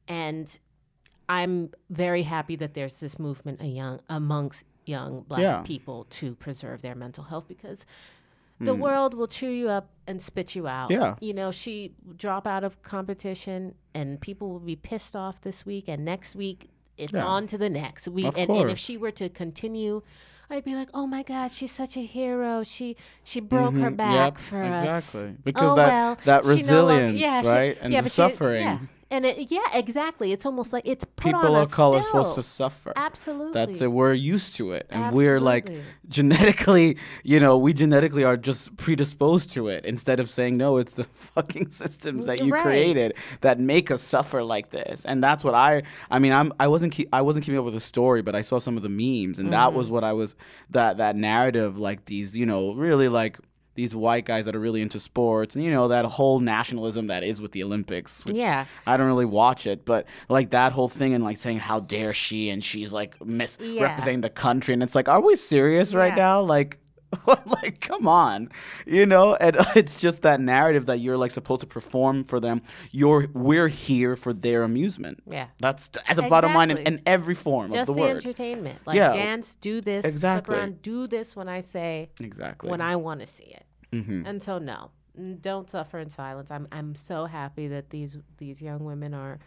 And 0.09 0.59
I'm 1.29 1.71
very 1.90 2.23
happy 2.23 2.57
that 2.57 2.75
there's 2.75 2.99
this 2.99 3.19
movement 3.19 3.61
a 3.61 3.66
young, 3.66 4.01
amongst 4.09 4.64
young 4.85 5.23
black 5.29 5.40
Yeah. 5.40 5.62
people 5.62 6.05
to 6.11 6.35
preserve 6.37 6.83
their 6.83 6.95
mental 6.95 7.25
health 7.25 7.47
because 7.49 7.85
the 8.59 8.75
world 8.75 9.12
will 9.12 9.27
chew 9.27 9.51
you 9.51 9.69
up 9.69 9.90
and 10.07 10.23
spit 10.23 10.55
you 10.55 10.66
out. 10.66 10.88
Mm. 10.88 10.92
Yeah. 10.95 11.14
You 11.21 11.35
know, 11.35 11.51
she 11.51 11.92
drop 12.16 12.47
out 12.47 12.64
of 12.64 12.81
competition 12.83 13.75
and 13.92 14.21
people 14.21 14.49
will 14.51 14.61
be 14.61 14.77
pissed 14.77 15.14
off 15.16 15.40
this 15.42 15.66
week 15.66 15.85
and 15.88 16.05
next 16.05 16.35
week 16.37 16.71
it's 16.97 17.12
Yeah. 17.12 17.27
on 17.27 17.47
to 17.49 17.59
the 17.59 17.69
next 17.69 18.09
week. 18.09 18.25
Of 18.27 18.38
And, 18.38 18.49
and 18.49 18.71
if 18.71 18.79
she 18.79 18.97
were 18.97 19.11
to 19.11 19.29
continue, 19.29 20.03
I'd 20.49 20.64
be 20.64 20.75
like, 20.77 20.88
"Oh 20.95 21.07
my 21.07 21.23
God, 21.25 21.51
she's 21.53 21.73
such 21.73 21.97
a 21.97 22.01
hero. 22.07 22.62
She 22.62 22.97
she 23.25 23.40
broke 23.40 23.75
her 23.75 23.90
Mhm. 23.90 23.97
back 23.97 24.35
Yep, 24.37 24.38
for 24.38 24.62
us." 24.62 24.85
exactly. 24.85 25.37
Because 25.45 25.73
oh, 25.73 25.75
that- 25.75 25.88
well, 25.88 26.19
that 26.25 26.45
she 26.45 26.62
no 26.62 26.85
longer- 26.87 26.95
resilience, 26.95 27.21
yeah, 27.21 27.42
she- 27.42 27.49
right? 27.49 27.79
And 27.83 27.92
yeah, 27.92 28.01
the 28.01 28.09
she- 28.09 28.14
suffering. 28.14 28.62
yeah. 28.62 28.79
And 29.09 29.25
it, 29.25 29.53
yeah, 29.53 29.61
exactly. 29.73 30.33
It's 30.33 30.45
almost 30.45 30.73
like 30.73 30.83
it's 30.85 31.05
People 31.16 31.55
of 31.55 31.71
color 31.71 32.03
still. 32.03 32.25
supposed 32.25 32.35
to 32.35 32.42
suffer. 32.42 32.92
Absolutely. 32.97 33.53
That's 33.53 33.81
it. 33.81 33.87
We're 33.92 34.12
used 34.12 34.57
to 34.57 34.73
it, 34.73 34.87
and 34.90 35.14
we're 35.14 35.38
like 35.38 35.71
genetically, 36.09 36.97
you 37.23 37.38
know, 37.38 37.57
we 37.57 37.73
genetically 37.73 38.25
are 38.25 38.37
just 38.37 38.77
predisposed 38.77 39.51
to 39.53 39.69
it. 39.69 39.85
Instead 39.85 40.19
of 40.19 40.29
saying 40.29 40.57
no, 40.57 40.77
it's 40.79 40.92
the 40.92 41.05
fucking 41.35 41.71
systems 41.71 42.27
that 42.27 42.42
you 42.42 42.53
Right. 42.53 42.62
created 42.62 43.14
that 43.42 43.61
make 43.61 43.90
us 43.90 44.03
suffer 44.03 44.42
like 44.42 44.71
this. 44.71 45.05
And 45.05 45.23
that's 45.23 45.45
what 45.45 45.55
I. 45.55 45.83
I 46.11 46.19
mean, 46.19 46.33
I'm. 46.33 46.53
I 46.59 46.69
wasn't. 46.69 46.92
Keep, 46.92 47.09
I 47.12 47.23
wasn't 47.23 47.45
keeping 47.45 47.59
up 47.59 47.64
with 47.64 47.75
the 47.75 47.81
story, 47.81 48.23
but 48.23 48.35
I 48.35 48.42
saw 48.42 48.59
some 48.59 48.77
of 48.77 48.83
the 48.83 48.88
memes, 48.88 49.38
and 49.38 49.53
that 49.53 49.69
Mm-hmm. 49.69 49.77
was 49.79 49.88
what 49.90 50.03
I 50.05 50.12
was. 50.14 50.35
That 50.71 50.97
that 50.99 51.14
narrative, 51.16 51.79
like 51.79 52.07
these, 52.07 52.37
you 52.37 52.47
know, 52.47 52.73
really 52.75 53.09
like. 53.09 53.38
These 53.77 53.95
white 53.95 54.25
guys 54.25 54.45
that 54.47 54.57
are 54.57 54.61
really 54.61 54.83
into 54.83 54.99
sports, 54.99 55.55
and 55.55 55.62
you 55.65 55.71
know 55.71 55.89
that 55.89 56.05
whole 56.07 56.41
nationalism 56.41 57.07
that 57.07 57.23
is 57.23 57.41
with 57.41 57.53
the 57.53 57.62
Olympics. 57.62 58.25
Which 58.25 58.35
Yeah. 58.37 58.65
I 58.87 58.97
don't 58.97 59.07
really 59.07 59.25
watch 59.25 59.67
it, 59.67 59.85
but 59.85 60.07
like 60.29 60.51
that 60.51 60.73
whole 60.73 60.89
thing 60.89 61.15
and 61.15 61.23
like 61.23 61.37
saying 61.39 61.59
how 61.59 61.81
dare 61.81 62.12
she 62.12 62.51
and 62.51 62.65
she's 62.65 62.93
like 62.93 63.25
misrepresenting 63.25 64.23
the 64.23 64.31
country 64.31 64.75
and 64.75 64.83
it's 64.83 64.95
like, 64.95 65.09
are 65.09 65.21
we 65.21 65.37
serious 65.37 65.95
right 65.95 66.17
now? 66.17 66.41
Like, 66.41 66.79
like 67.47 67.81
come 67.81 68.09
on, 68.09 68.51
you 68.87 69.07
know? 69.07 69.35
And 69.37 69.57
it's 69.77 69.97
just 69.97 70.23
that 70.23 70.41
narrative 70.41 70.87
that 70.87 70.99
you're 70.99 71.17
like 71.17 71.31
supposed 71.31 71.61
to 71.61 71.67
perform 71.67 72.25
for 72.25 72.41
them. 72.41 72.62
You're 72.91 73.29
we're 73.33 73.69
here 73.69 74.17
for 74.17 74.33
their 74.33 74.62
amusement. 74.65 75.23
Yeah. 75.31 75.47
That's 75.61 75.89
th- 75.89 76.05
at 76.09 76.17
the 76.17 76.23
bottom 76.23 76.53
line 76.55 76.71
in, 76.71 76.79
in 76.79 77.03
every 77.07 77.35
form 77.35 77.71
just 77.71 77.89
of 77.89 77.95
the, 77.97 78.03
the, 78.03 78.09
word. 78.09 78.17
entertainment. 78.17 78.81
Like 78.87 78.97
Yeah. 78.97 79.12
dance, 79.15 79.55
do 79.55 79.81
this, 79.81 80.05
Exactly. 80.05 80.57
around, 80.57 80.83
do 80.83 81.07
this 81.07 81.37
when 81.37 81.49
I 81.49 81.61
say 81.61 82.11
exactly. 82.21 82.71
when 82.71 82.81
I 82.81 82.97
want 82.97 83.21
to 83.21 83.27
see 83.27 83.45
it. 83.45 83.65
Mhm. 83.92 84.27
And 84.27 84.42
so 84.42 84.59
no, 84.59 84.90
don't 85.40 85.70
suffer 85.70 85.99
in 85.99 86.11
silence. 86.11 86.51
I'm 86.51 86.68
I'm 86.72 86.94
so 86.94 87.27
happy 87.27 87.68
that 87.68 87.90
these 87.90 88.18
these 88.38 88.61
young 88.61 88.85
women 88.85 89.14
are 89.14 89.38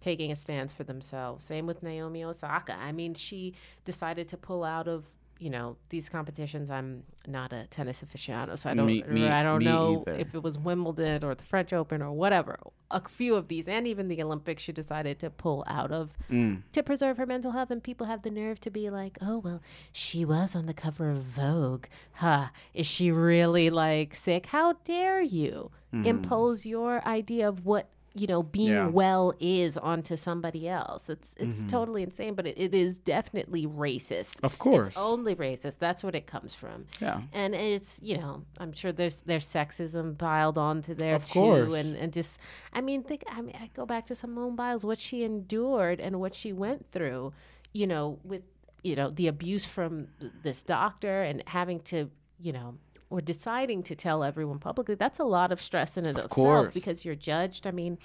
taking 0.00 0.30
a 0.30 0.36
stance 0.36 0.72
for 0.72 0.84
themselves. 0.84 1.44
Same 1.44 1.66
with 1.66 1.82
Naomi 1.82 2.22
Osaka. 2.24 2.76
I 2.76 2.92
mean, 2.92 3.14
she 3.14 3.54
decided 3.84 4.28
to 4.28 4.36
pull 4.36 4.62
out 4.64 4.86
of 4.88 5.06
you 5.38 5.50
know 5.50 5.76
these 5.90 6.08
competitions. 6.08 6.70
I'm 6.70 7.02
not 7.26 7.52
a 7.52 7.66
tennis 7.68 8.02
aficionado, 8.02 8.58
so 8.58 8.70
I 8.70 8.74
don't 8.74 8.86
Me- 8.86 9.02
me- 9.08 9.28
I 9.28 9.42
don't 9.42 9.62
know 9.64 10.04
either. 10.06 10.18
if 10.18 10.34
it 10.34 10.42
was 10.42 10.58
Wimbledon 10.58 11.24
or 11.24 11.34
the 11.34 11.42
French 11.44 11.72
Open 11.72 12.00
or 12.02 12.12
whatever. 12.12 12.58
A 12.90 13.02
few 13.08 13.34
of 13.34 13.48
these, 13.48 13.66
and 13.68 13.86
even 13.86 14.08
the 14.08 14.22
Olympics, 14.22 14.62
she 14.62 14.72
decided 14.72 15.18
to 15.18 15.28
pull 15.30 15.64
out 15.66 15.90
of 15.90 16.10
Mm. 16.30 16.62
to 16.72 16.82
preserve 16.82 17.16
her 17.18 17.26
mental 17.26 17.50
health. 17.52 17.70
And 17.70 17.82
people 17.82 18.06
have 18.06 18.22
the 18.22 18.30
nerve 18.30 18.60
to 18.60 18.70
be 18.70 18.88
like, 18.90 19.18
"Oh 19.20 19.38
well, 19.38 19.60
she 19.92 20.24
was 20.24 20.54
on 20.56 20.66
the 20.66 20.74
cover 20.74 21.10
of 21.10 21.18
Vogue. 21.18 21.86
Huh? 22.12 22.48
Is 22.72 22.86
she 22.86 23.10
really 23.10 23.68
like 23.70 24.14
sick? 24.14 24.46
How 24.46 24.74
dare 24.84 25.20
you 25.20 25.70
impose 25.92 26.64
your 26.64 27.04
idea 27.06 27.48
of 27.48 27.64
what?" 27.66 27.88
You 28.18 28.26
know, 28.26 28.42
being 28.42 28.70
Yeah. 28.70 28.88
well 28.88 29.34
is 29.38 29.76
onto 29.76 30.16
somebody 30.16 30.68
else. 30.68 31.10
It's 31.10 31.34
it's 31.36 31.58
mm-hmm. 31.58 31.68
totally 31.68 32.02
insane, 32.02 32.34
but 32.34 32.46
it, 32.46 32.56
it 32.56 32.74
is 32.74 32.98
definitely 32.98 33.66
racist. 33.66 34.40
Of 34.42 34.58
course. 34.58 34.88
It's 34.88 34.96
only 34.96 35.34
racist. 35.34 35.78
That's 35.78 36.02
what 36.02 36.14
it 36.14 36.26
comes 36.26 36.54
from. 36.54 36.86
Yeah. 37.00 37.20
And 37.32 37.54
it's, 37.54 38.00
you 38.02 38.16
know, 38.16 38.42
I'm 38.58 38.72
sure 38.72 38.90
there's 38.90 39.20
there's 39.20 39.46
sexism 39.46 40.16
piled 40.16 40.56
onto 40.56 40.94
there 40.94 41.16
Of 41.16 41.26
too. 41.26 41.32
course. 41.40 41.72
And, 41.74 41.96
and 41.96 42.12
just 42.12 42.38
I 42.72 42.80
mean 42.80 43.02
think 43.02 43.22
I 43.30 43.42
mean 43.42 43.56
I 43.60 43.70
go 43.74 43.84
back 43.84 44.06
to 44.06 44.14
Simone 44.14 44.56
Biles, 44.56 44.84
what 44.84 45.00
she 45.00 45.22
endured 45.22 46.00
and 46.00 46.18
what 46.18 46.34
she 46.34 46.52
went 46.52 46.90
through, 46.92 47.32
you 47.72 47.86
know, 47.86 48.18
with 48.24 48.42
you 48.82 48.94
know, 48.94 49.10
the 49.10 49.26
abuse 49.26 49.64
from 49.66 50.06
this 50.44 50.62
doctor 50.62 51.22
and 51.22 51.42
having 51.48 51.80
to, 51.80 52.08
you 52.38 52.52
know, 52.52 52.76
or 53.10 53.20
deciding 53.20 53.82
to 53.84 53.94
tell 53.94 54.24
everyone 54.24 54.58
publicly, 54.58 54.94
that's 54.94 55.18
a 55.18 55.24
lot 55.24 55.52
of 55.52 55.60
stress 55.62 55.96
in 55.96 56.06
and 56.06 56.18
of, 56.18 56.24
itself 56.26 56.74
because 56.74 57.04
you're 57.04 57.14
judged. 57.14 57.66
I 57.66 57.70
mean, 57.70 57.98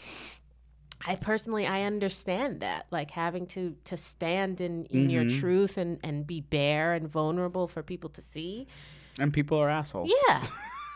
I 1.06 1.16
personally 1.16 1.66
I 1.66 1.84
understand 1.84 2.60
that 2.62 2.86
like 2.92 3.12
having 3.12 3.48
to 3.48 3.76
to 3.86 3.98
stand 3.98 4.62
in 4.62 4.86
in 4.86 5.10
your 5.10 5.24
Mm-hmm. 5.24 5.40
truth 5.40 5.78
and 5.78 6.00
and 6.04 6.28
be 6.28 6.42
bare 6.42 6.94
and 6.94 7.08
vulnerable 7.10 7.68
for 7.68 7.82
people 7.82 8.10
to 8.12 8.22
see. 8.22 8.68
And 9.20 9.34
people 9.34 9.58
are 9.58 9.70
assholes. 9.70 10.12
Yeah. 10.28 10.46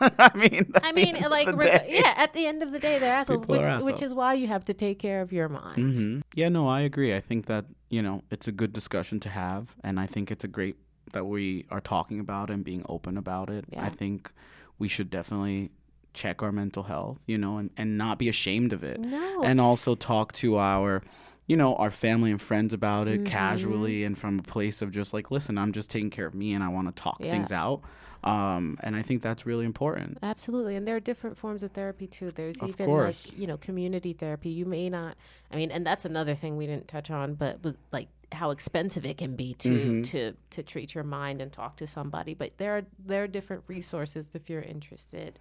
I 0.00 0.30
mean, 0.36 0.70
I 0.82 0.92
mean 0.92 1.16
like 1.28 1.48
re- 1.56 1.86
yeah, 1.88 2.12
at 2.16 2.34
the 2.34 2.46
end 2.46 2.62
of 2.62 2.70
the 2.70 2.78
day 2.78 2.98
they're 2.98 3.12
assholes, 3.14 3.46
which, 3.48 3.84
which 3.84 4.02
is 4.02 4.12
why 4.14 4.34
you 4.34 4.46
have 4.46 4.64
to 4.66 4.74
take 4.74 4.98
care 4.98 5.22
of 5.22 5.32
your 5.32 5.48
mind. 5.48 5.76
hmm 5.76 6.20
Yeah, 6.34 6.50
no, 6.50 6.68
I 6.68 6.82
agree. 6.82 7.14
I 7.16 7.20
think 7.20 7.46
that 7.46 7.64
you 7.88 8.02
know 8.02 8.22
it's 8.30 8.46
a 8.46 8.52
good 8.52 8.72
discussion 8.72 9.18
to 9.20 9.28
have, 9.28 9.74
and 9.82 9.98
I 9.98 10.06
think 10.06 10.30
it's 10.30 10.44
a 10.44 10.48
great 10.48 10.76
that 11.12 11.24
we 11.24 11.66
are 11.70 11.80
talking 11.80 12.20
about 12.20 12.50
and 12.50 12.64
being 12.64 12.84
open 12.88 13.16
about 13.16 13.50
it. 13.50 13.64
Yeah. 13.70 13.84
I 13.84 13.90
think 13.90 14.32
we 14.78 14.88
should 14.88 15.10
definitely 15.10 15.70
check 16.16 16.42
our 16.42 16.50
mental 16.52 16.82
health, 16.84 17.18
you 17.26 17.38
know, 17.38 17.58
and, 17.58 17.70
and 17.76 17.96
not 17.96 18.18
be 18.18 18.28
ashamed 18.28 18.72
of 18.72 18.82
it, 18.82 18.98
No. 19.00 19.42
and 19.44 19.60
also 19.60 19.94
talk 19.94 20.32
to 20.34 20.56
our, 20.58 21.02
you 21.46 21.56
know, 21.56 21.76
our 21.76 21.90
family 21.92 22.30
and 22.32 22.40
friends 22.40 22.72
about 22.72 23.06
Mm-hmm. 23.06 23.24
it 23.26 23.30
casually 23.30 24.02
and 24.04 24.18
from 24.18 24.38
a 24.40 24.42
place 24.42 24.82
of 24.82 24.90
just 24.90 25.12
like, 25.14 25.30
listen, 25.30 25.56
I'm 25.58 25.72
just 25.72 25.90
taking 25.90 26.10
care 26.10 26.26
of 26.26 26.34
me, 26.34 26.52
and 26.54 26.64
I 26.64 26.68
want 26.68 26.88
to 26.94 27.02
talk 27.02 27.18
Yeah. 27.20 27.30
things 27.30 27.52
out. 27.52 27.82
Um, 28.24 28.76
and 28.82 28.96
I 28.96 29.02
think 29.02 29.22
that's 29.22 29.46
really 29.46 29.64
important. 29.64 30.18
Absolutely. 30.22 30.74
And 30.74 30.84
there 30.88 30.96
are 30.96 31.00
different 31.00 31.36
forms 31.38 31.62
of 31.62 31.70
therapy 31.72 32.08
too. 32.08 32.32
There's 32.32 32.56
Of 32.56 32.70
even 32.70 32.86
course. 32.86 33.24
like, 33.26 33.38
you 33.38 33.46
know, 33.46 33.56
community 33.56 34.14
therapy. 34.14 34.48
You 34.48 34.64
may 34.66 34.88
not 34.90 35.16
I 35.52 35.54
mean, 35.56 35.70
and 35.70 35.86
that's 35.86 36.04
another 36.04 36.34
thing 36.34 36.56
we 36.56 36.66
didn't 36.66 36.88
touch 36.88 37.08
on, 37.10 37.34
but 37.34 37.62
with 37.62 37.76
like 37.92 38.08
how 38.32 38.50
expensive 38.50 39.06
it 39.06 39.16
can 39.18 39.36
be 39.36 39.54
to 39.54 39.68
Mm-hmm. 39.68 40.02
to 40.10 40.32
to 40.50 40.62
treat 40.64 40.92
your 40.92 41.04
mind 41.04 41.40
and 41.40 41.52
talk 41.52 41.76
to 41.76 41.86
somebody. 41.86 42.34
But 42.34 42.58
there 42.58 42.76
are 42.78 42.82
there 42.98 43.22
are 43.22 43.28
different 43.28 43.62
resources 43.68 44.26
if 44.34 44.50
you're 44.50 44.62
interested. 44.62 45.38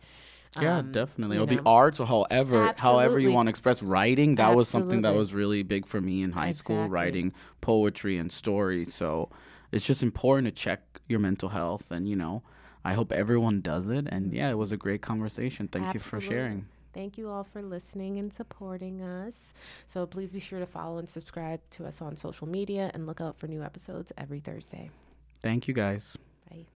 Yeah, 0.62 0.78
Um, 0.78 0.92
definitely. 0.92 1.38
Or 1.38 1.46
the 1.46 1.62
arts, 1.66 2.00
or 2.00 2.08
however, 2.08 2.74
however 2.78 3.20
you 3.20 3.32
want 3.32 3.48
to 3.48 3.50
express 3.50 3.84
writing. 3.84 4.36
That 4.36 4.56
was 4.56 4.70
something 4.70 5.02
that 5.02 5.14
was 5.16 5.34
really 5.34 5.64
big 5.64 5.86
for 5.86 6.00
me 6.02 6.24
in 6.24 6.32
high 6.32 6.52
school, 6.52 6.88
writing 6.88 7.34
poetry 7.62 8.18
and 8.18 8.32
stories. 8.32 8.94
So 8.94 9.30
it's 9.72 9.86
just 9.86 10.02
important 10.04 10.48
to 10.48 10.52
check 10.52 10.82
your 11.08 11.20
mental 11.20 11.50
health, 11.50 11.92
and 11.92 12.08
you 12.08 12.16
know, 12.16 12.44
I 12.84 12.94
hope 12.94 13.12
everyone 13.12 13.62
does 13.62 13.90
it. 13.90 14.08
And 14.10 14.34
yeah, 14.34 14.50
it 14.50 14.58
was 14.58 14.72
a 14.72 14.78
great 14.78 15.02
conversation. 15.02 15.68
Thank 15.68 15.94
you 15.94 16.00
for 16.00 16.20
Mm-hmm. 16.20 16.30
Sharing. 16.30 16.66
Thank 16.94 17.18
you 17.18 17.28
all 17.30 17.44
for 17.44 17.62
listening 17.62 18.18
and 18.20 18.32
supporting 18.32 19.02
us. 19.02 19.36
So 19.90 20.06
please 20.08 20.30
be 20.30 20.40
sure 20.40 20.60
to 20.62 20.66
follow 20.66 20.98
and 20.98 21.10
subscribe 21.10 21.60
to 21.72 21.86
us 21.86 22.02
on 22.02 22.16
social 22.16 22.48
media 22.48 22.90
and 22.94 23.06
look 23.06 23.20
out 23.20 23.38
for 23.38 23.48
new 23.48 23.62
episodes 23.62 24.14
every 24.18 24.40
Thursday. 24.40 24.90
Thank 25.42 25.68
you, 25.68 25.74
guys. 25.74 26.16
Bye. 26.50 26.68